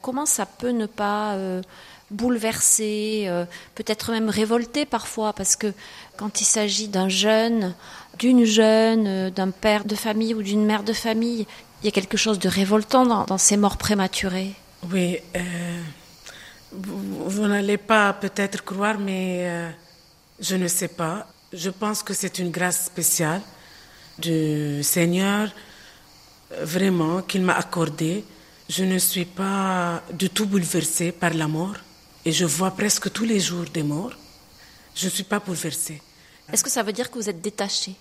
comment 0.00 0.26
ça 0.26 0.46
peut 0.46 0.70
ne 0.70 0.86
pas 0.86 1.34
euh, 1.34 1.62
bouleverser, 2.10 3.24
euh, 3.26 3.44
peut-être 3.74 4.12
même 4.12 4.28
révolter 4.28 4.84
parfois, 4.84 5.32
parce 5.32 5.56
que 5.56 5.72
quand 6.16 6.40
il 6.40 6.44
s'agit 6.44 6.88
d'un 6.88 7.08
jeune, 7.08 7.74
d'une 8.18 8.44
jeune, 8.44 9.30
d'un 9.30 9.50
père 9.50 9.84
de 9.84 9.94
famille 9.94 10.34
ou 10.34 10.42
d'une 10.42 10.64
mère 10.64 10.82
de 10.82 10.92
famille 10.92 11.46
il 11.82 11.86
y 11.86 11.88
a 11.88 11.90
quelque 11.92 12.16
chose 12.16 12.38
de 12.38 12.48
révoltant 12.48 13.04
dans, 13.04 13.24
dans 13.24 13.38
ces 13.38 13.56
morts 13.56 13.76
prématurées. 13.76 14.54
Oui, 14.90 15.18
euh, 15.34 15.82
vous, 16.70 17.28
vous 17.28 17.46
n'allez 17.46 17.76
pas 17.76 18.12
peut-être 18.12 18.64
croire, 18.64 18.98
mais 18.98 19.48
euh, 19.48 19.70
je 20.38 20.54
ne 20.54 20.68
sais 20.68 20.88
pas. 20.88 21.26
Je 21.52 21.70
pense 21.70 22.02
que 22.04 22.14
c'est 22.14 22.38
une 22.38 22.50
grâce 22.50 22.86
spéciale 22.86 23.42
du 24.18 24.82
Seigneur, 24.82 25.50
vraiment, 26.62 27.20
qu'il 27.22 27.42
m'a 27.42 27.54
accordée. 27.54 28.24
Je 28.68 28.84
ne 28.84 28.98
suis 28.98 29.24
pas 29.24 30.02
du 30.12 30.30
tout 30.30 30.46
bouleversée 30.46 31.10
par 31.10 31.34
la 31.34 31.48
mort 31.48 31.74
et 32.24 32.30
je 32.30 32.44
vois 32.44 32.70
presque 32.70 33.12
tous 33.12 33.24
les 33.24 33.40
jours 33.40 33.64
des 33.74 33.82
morts. 33.82 34.14
Je 34.94 35.06
ne 35.06 35.10
suis 35.10 35.24
pas 35.24 35.40
bouleversée. 35.40 36.00
Est-ce 36.52 36.62
que 36.62 36.70
ça 36.70 36.82
veut 36.82 36.92
dire 36.92 37.10
que 37.10 37.18
vous 37.18 37.28
êtes 37.28 37.40
détaché 37.40 37.94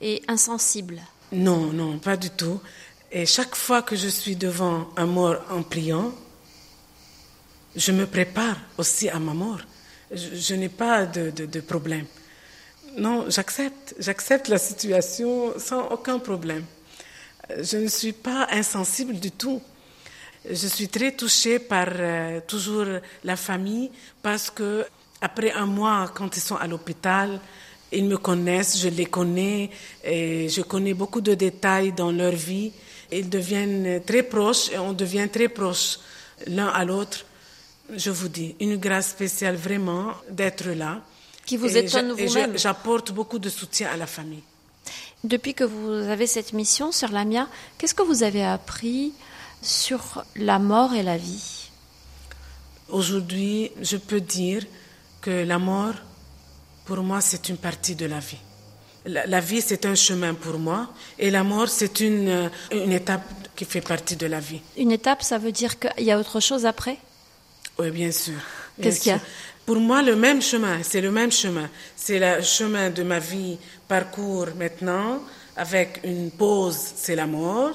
et 0.00 0.22
insensible? 0.28 1.00
Non, 1.32 1.72
non, 1.72 1.98
pas 1.98 2.16
du 2.16 2.30
tout. 2.30 2.60
Et 3.16 3.26
chaque 3.26 3.54
fois 3.54 3.82
que 3.82 3.94
je 3.94 4.08
suis 4.08 4.34
devant 4.34 4.88
un 4.96 5.06
mort 5.06 5.36
en 5.48 5.62
priant, 5.62 6.12
je 7.76 7.92
me 7.92 8.06
prépare 8.06 8.56
aussi 8.76 9.08
à 9.08 9.20
ma 9.20 9.32
mort. 9.32 9.60
je, 10.12 10.54
n'ai 10.56 10.68
pas 10.68 11.06
de, 11.06 11.30
de 11.30 11.60
problème. 11.60 12.06
Non, 12.98 13.26
j'accepte, 13.28 13.94
j'accepte 14.00 14.48
la 14.48 14.58
situation 14.58 15.56
sans 15.60 15.86
aucun 15.90 16.18
problème. 16.18 16.64
Je 17.60 17.76
ne 17.76 17.86
suis 17.86 18.12
pas 18.12 18.48
insensible 18.50 19.14
du 19.14 19.30
tout. 19.30 19.62
Je 20.50 20.66
suis 20.66 20.88
très 20.88 21.12
touchée 21.12 21.60
par 21.60 21.86
euh, 21.90 22.40
toujours 22.48 22.86
la 23.22 23.36
famille 23.36 23.92
parce 24.22 24.50
que 24.50 24.84
après 25.20 25.52
un 25.52 25.66
mois, 25.66 26.10
quand 26.12 26.36
ils 26.36 26.40
sont 26.40 26.56
à 26.56 26.66
l'hôpital, 26.66 27.38
ils 27.92 28.06
me 28.06 28.18
connaissent, 28.18 28.76
je 28.80 28.88
les 28.88 29.06
connais 29.06 29.70
et 30.02 30.48
je 30.48 30.62
connais 30.62 30.94
beaucoup 30.94 31.20
de 31.20 31.34
détails 31.34 31.92
dans 31.92 32.10
leur 32.10 32.32
vie. 32.32 32.72
Ils 33.12 33.28
deviennent 33.28 34.02
très 34.04 34.22
proches 34.22 34.70
et 34.70 34.78
on 34.78 34.92
devient 34.92 35.28
très 35.30 35.48
proches 35.48 35.98
l'un 36.46 36.68
à 36.68 36.84
l'autre. 36.84 37.24
Je 37.94 38.10
vous 38.10 38.28
dis, 38.28 38.54
une 38.60 38.76
grâce 38.76 39.10
spéciale 39.10 39.56
vraiment 39.56 40.12
d'être 40.30 40.68
là. 40.70 41.02
Qui 41.44 41.56
vous 41.58 41.76
étonne 41.76 42.12
vous-même. 42.12 42.56
J'apporte 42.56 43.12
beaucoup 43.12 43.38
de 43.38 43.50
soutien 43.50 43.90
à 43.90 43.96
la 43.96 44.06
famille. 44.06 44.42
Depuis 45.22 45.54
que 45.54 45.64
vous 45.64 45.90
avez 45.90 46.26
cette 46.26 46.52
mission 46.52 46.92
sur 46.92 47.10
Lamia, 47.10 47.48
qu'est-ce 47.76 47.94
que 47.94 48.02
vous 48.02 48.22
avez 48.22 48.44
appris 48.44 49.12
sur 49.62 50.24
la 50.36 50.58
mort 50.58 50.94
et 50.94 51.02
la 51.02 51.16
vie? 51.16 51.70
Aujourd'hui, 52.88 53.70
je 53.80 53.96
peux 53.96 54.20
dire 54.20 54.64
que 55.20 55.44
la 55.44 55.58
mort, 55.58 55.94
pour 56.84 56.98
moi, 57.02 57.20
c'est 57.20 57.48
une 57.48 57.56
partie 57.56 57.94
de 57.94 58.06
la 58.06 58.20
vie. 58.20 58.38
La, 59.06 59.40
vie, 59.40 59.60
c'est 59.60 59.84
un 59.84 59.94
chemin 59.94 60.32
pour 60.32 60.58
moi, 60.58 60.88
et 61.18 61.30
la 61.30 61.44
mort, 61.44 61.68
c'est 61.68 62.00
une, 62.00 62.50
une 62.72 62.92
étape 62.92 63.22
qui 63.54 63.66
fait 63.66 63.82
partie 63.82 64.16
de 64.16 64.26
la 64.26 64.40
vie. 64.40 64.62
Une 64.78 64.92
étape, 64.92 65.22
ça 65.22 65.36
veut 65.36 65.52
dire 65.52 65.78
qu'il 65.78 66.04
y 66.04 66.10
a 66.10 66.18
autre 66.18 66.40
chose 66.40 66.64
après? 66.64 66.96
Oui, 67.78 67.90
bien 67.90 68.10
sûr. 68.10 68.34
Qu'est-ce 68.80 69.00
qu'il 69.00 69.12
y 69.12 69.14
a? 69.14 69.20
Pour 69.66 69.76
moi, 69.76 70.02
le 70.02 70.14
même 70.14 70.42
chemin, 70.42 70.82
c'est 70.82 71.00
le 71.00 71.10
même 71.10 71.32
chemin. 71.32 71.70
C'est 71.96 72.18
le 72.18 72.42
chemin 72.42 72.90
de 72.90 73.02
ma 73.02 73.18
vie, 73.18 73.58
parcours 73.88 74.48
maintenant, 74.58 75.22
avec 75.56 76.00
une 76.04 76.30
pause, 76.30 76.78
c'est 76.96 77.14
la 77.14 77.26
mort. 77.26 77.72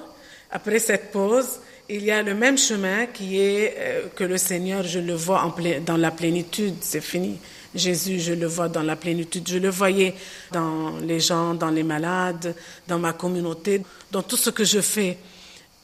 Après 0.51 0.79
cette 0.79 1.11
pause, 1.11 1.59
il 1.87 2.03
y 2.03 2.11
a 2.11 2.21
le 2.21 2.35
même 2.35 2.57
chemin 2.57 3.07
qui 3.07 3.39
est 3.39 3.75
euh, 3.77 4.07
que 4.15 4.23
le 4.23 4.37
Seigneur, 4.37 4.83
je 4.83 4.99
le 4.99 5.13
vois 5.13 5.43
en 5.43 5.53
dans 5.81 5.97
la 5.97 6.11
plénitude, 6.11 6.75
c'est 6.81 7.01
fini. 7.01 7.39
Jésus, 7.75 8.19
je 8.19 8.33
le 8.33 8.47
vois 8.47 8.67
dans 8.67 8.83
la 8.83 8.95
plénitude. 8.95 9.47
Je 9.47 9.57
le 9.57 9.69
voyais 9.69 10.15
dans 10.51 10.97
les 10.99 11.19
gens, 11.19 11.53
dans 11.53 11.69
les 11.69 11.83
malades, 11.83 12.55
dans 12.87 12.99
ma 12.99 13.13
communauté, 13.13 13.83
dans 14.11 14.23
tout 14.23 14.37
ce 14.37 14.49
que 14.49 14.63
je 14.63 14.81
fais. 14.81 15.17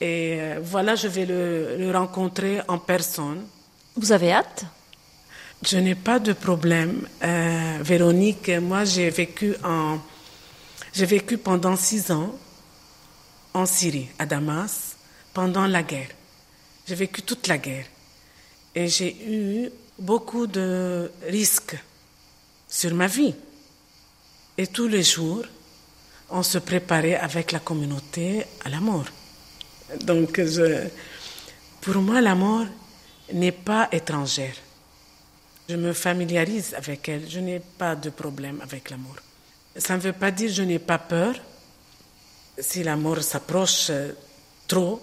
Et 0.01 0.37
euh, 0.39 0.59
voilà, 0.61 0.95
je 0.95 1.07
vais 1.07 1.25
le, 1.25 1.91
rencontrer 1.93 2.61
en 2.67 2.77
personne. 2.77 3.45
Vous 3.95 4.11
avez 4.11 4.33
hâte? 4.33 4.65
Je 5.63 5.77
n'ai 5.77 5.95
pas 5.95 6.19
de 6.19 6.33
problème. 6.33 7.07
Euh, 7.23 7.77
Véronique, 7.81 8.49
moi 8.49 8.83
j'ai 8.83 9.09
vécu 9.09 9.55
en, 9.63 9.99
j'ai 10.93 11.05
vécu 11.05 11.37
pendant 11.37 11.75
six 11.75 12.11
ans 12.11 12.35
en 13.53 13.65
Syrie, 13.65 14.09
à 14.19 14.25
Damas, 14.25 14.97
pendant 15.33 15.65
la 15.65 15.81
guerre. 15.81 16.09
J'ai 16.87 16.95
vécu 16.95 17.21
toute 17.21 17.47
la 17.47 17.57
guerre. 17.57 17.85
Et 18.75 18.89
j'ai 18.89 19.15
eu 19.27 19.69
beaucoup 19.97 20.47
de 20.47 21.11
risques 21.27 21.77
sur 22.67 22.93
ma 22.93 23.07
vie. 23.07 23.33
Et 24.57 24.67
tous 24.67 24.87
les 24.87 25.03
jours, 25.03 25.45
on 26.29 26.43
se 26.43 26.57
préparait 26.57 27.15
avec 27.15 27.51
la 27.51 27.59
communauté 27.59 28.45
à 28.63 28.69
la 28.69 28.79
mort. 28.79 29.05
Donc, 30.01 30.41
pour 31.81 31.95
moi, 31.97 32.21
la 32.21 32.35
mort 32.35 32.65
n'est 33.33 33.51
pas 33.51 33.87
étrangère. 33.91 34.55
Je 35.67 35.75
me 35.75 35.93
familiarise 35.93 36.73
avec 36.75 37.09
elle. 37.09 37.29
Je 37.29 37.39
n'ai 37.39 37.59
pas 37.59 37.95
de 37.95 38.09
problème 38.09 38.59
avec 38.61 38.89
la 38.89 38.97
mort. 38.97 39.15
Ça 39.75 39.95
ne 39.95 40.01
veut 40.01 40.13
pas 40.13 40.31
dire 40.31 40.49
que 40.49 40.55
je 40.55 40.63
n'ai 40.63 40.79
pas 40.79 40.99
peur. 40.99 41.35
Si 42.57 42.83
la 42.83 42.95
mort 42.95 43.21
s'approche 43.21 43.87
euh, 43.89 44.13
trop, 44.67 45.01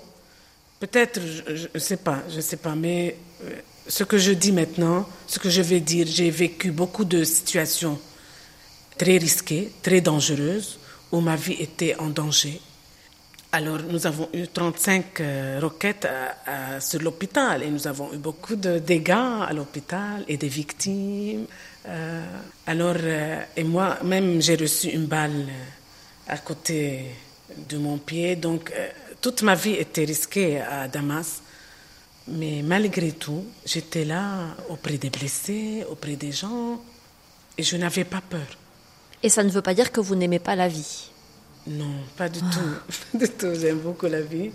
peut-être, 0.81 1.21
je 1.21 1.69
ne 1.75 1.79
sais 1.79 1.99
pas, 1.99 2.23
je 2.31 2.37
ne 2.37 2.41
sais 2.41 2.57
pas, 2.57 2.75
mais 2.75 3.17
euh, 3.45 3.61
ce 3.89 4.05
que 4.05 4.19
je 4.19 4.33
dis 4.33 4.53
maintenant, 4.53 5.09
ce 5.27 5.39
que 5.39 5.51
je 5.51 5.63
vais 5.63 5.81
dire, 5.81 6.07
j'ai 6.09 6.31
vécu 6.31 6.71
beaucoup 6.71 7.05
de 7.05 7.25
situations 7.25 7.99
très 8.97 9.19
risquées, 9.19 9.73
très 9.83 10.01
dangereuses, 10.01 10.79
où 11.11 11.21
ma 11.21 11.37
vie 11.37 11.57
était 11.59 11.97
en 11.99 12.09
danger. 12.09 12.61
Alors, 13.55 13.81
nous 13.87 14.07
avons 14.07 14.31
eu 14.33 14.47
35 14.49 15.21
euh, 15.21 15.59
roquettes 15.61 16.07
euh, 16.07 16.81
sur 16.81 17.03
l'hôpital 17.03 17.63
et 17.63 17.69
nous 17.69 17.87
avons 17.87 18.11
eu 18.15 18.17
beaucoup 18.17 18.57
de 18.57 18.79
dégâts 18.79 19.11
à 19.11 19.53
l'hôpital 19.53 20.25
et 20.27 20.39
des 20.39 20.49
victimes. 20.49 21.45
Euh, 21.87 22.25
alors, 22.67 22.97
et 23.55 23.65
moi, 23.65 23.99
même, 24.05 24.41
j'ai 24.41 24.57
reçu 24.57 24.89
une 24.89 25.05
balle 25.05 25.49
à 26.29 26.39
côté 26.39 27.05
de 27.69 27.77
mon 27.77 27.99
pied. 27.99 28.37
Donc, 28.37 28.73
toute 29.21 29.43
ma 29.43 29.55
vie 29.55 29.75
était 29.75 30.05
risquée 30.05 30.59
à 30.61 30.89
Damas. 30.89 31.43
Mais 32.29 32.63
malgré 32.63 33.13
tout, 33.13 33.45
j'étais 33.65 34.05
là 34.05 34.55
auprès 34.69 34.97
des 34.99 35.11
blessés, 35.11 35.85
auprès 35.91 36.17
des 36.17 36.33
gens, 36.33 36.81
et 37.59 37.63
je 37.63 37.77
n'avais 37.77 38.05
pas 38.05 38.21
peur. 38.21 38.47
Et 39.23 39.29
ça 39.29 39.43
ne 39.43 39.51
veut 39.51 39.63
pas 39.63 39.75
dire 39.75 39.93
que 39.93 40.01
vous 40.01 40.15
n'aimez 40.15 40.39
pas 40.39 40.57
la 40.57 40.69
vie 40.69 41.11
non, 41.67 41.95
pas 42.17 42.29
du 42.29 42.41
tout. 42.41 43.15
du 43.19 43.29
tout. 43.29 43.55
J'aime 43.55 43.79
beaucoup 43.79 44.07
la 44.07 44.21
vie. 44.21 44.51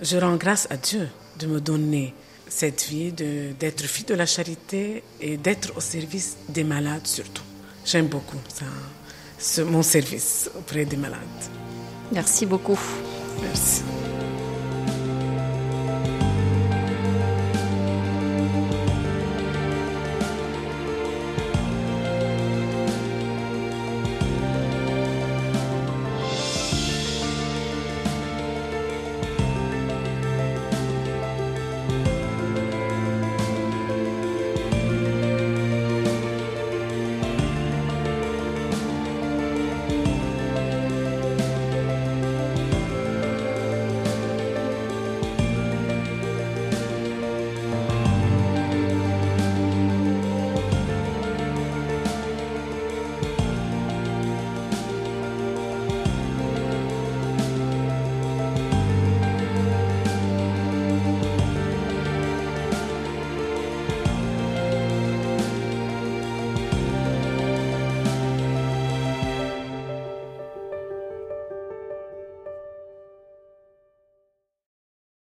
Je 0.00 0.16
rends 0.16 0.36
grâce 0.36 0.68
à 0.70 0.76
Dieu 0.76 1.08
de 1.38 1.46
me 1.46 1.60
donner 1.60 2.14
cette 2.48 2.84
vie, 2.84 3.12
d'être 3.12 3.82
fille 3.84 4.04
de 4.04 4.14
la 4.14 4.26
charité 4.26 5.02
et 5.20 5.36
d'être 5.36 5.76
au 5.76 5.80
service 5.80 6.36
des 6.48 6.62
malades 6.62 7.06
surtout. 7.06 7.42
J'aime 7.84 8.06
beaucoup 8.06 8.38
ça, 9.38 9.64
mon 9.64 9.82
service 9.82 10.50
auprès 10.56 10.84
des 10.84 10.96
malades. 10.96 11.20
Merci 12.12 12.46
beaucoup. 12.46 12.78
Merci. 13.42 13.82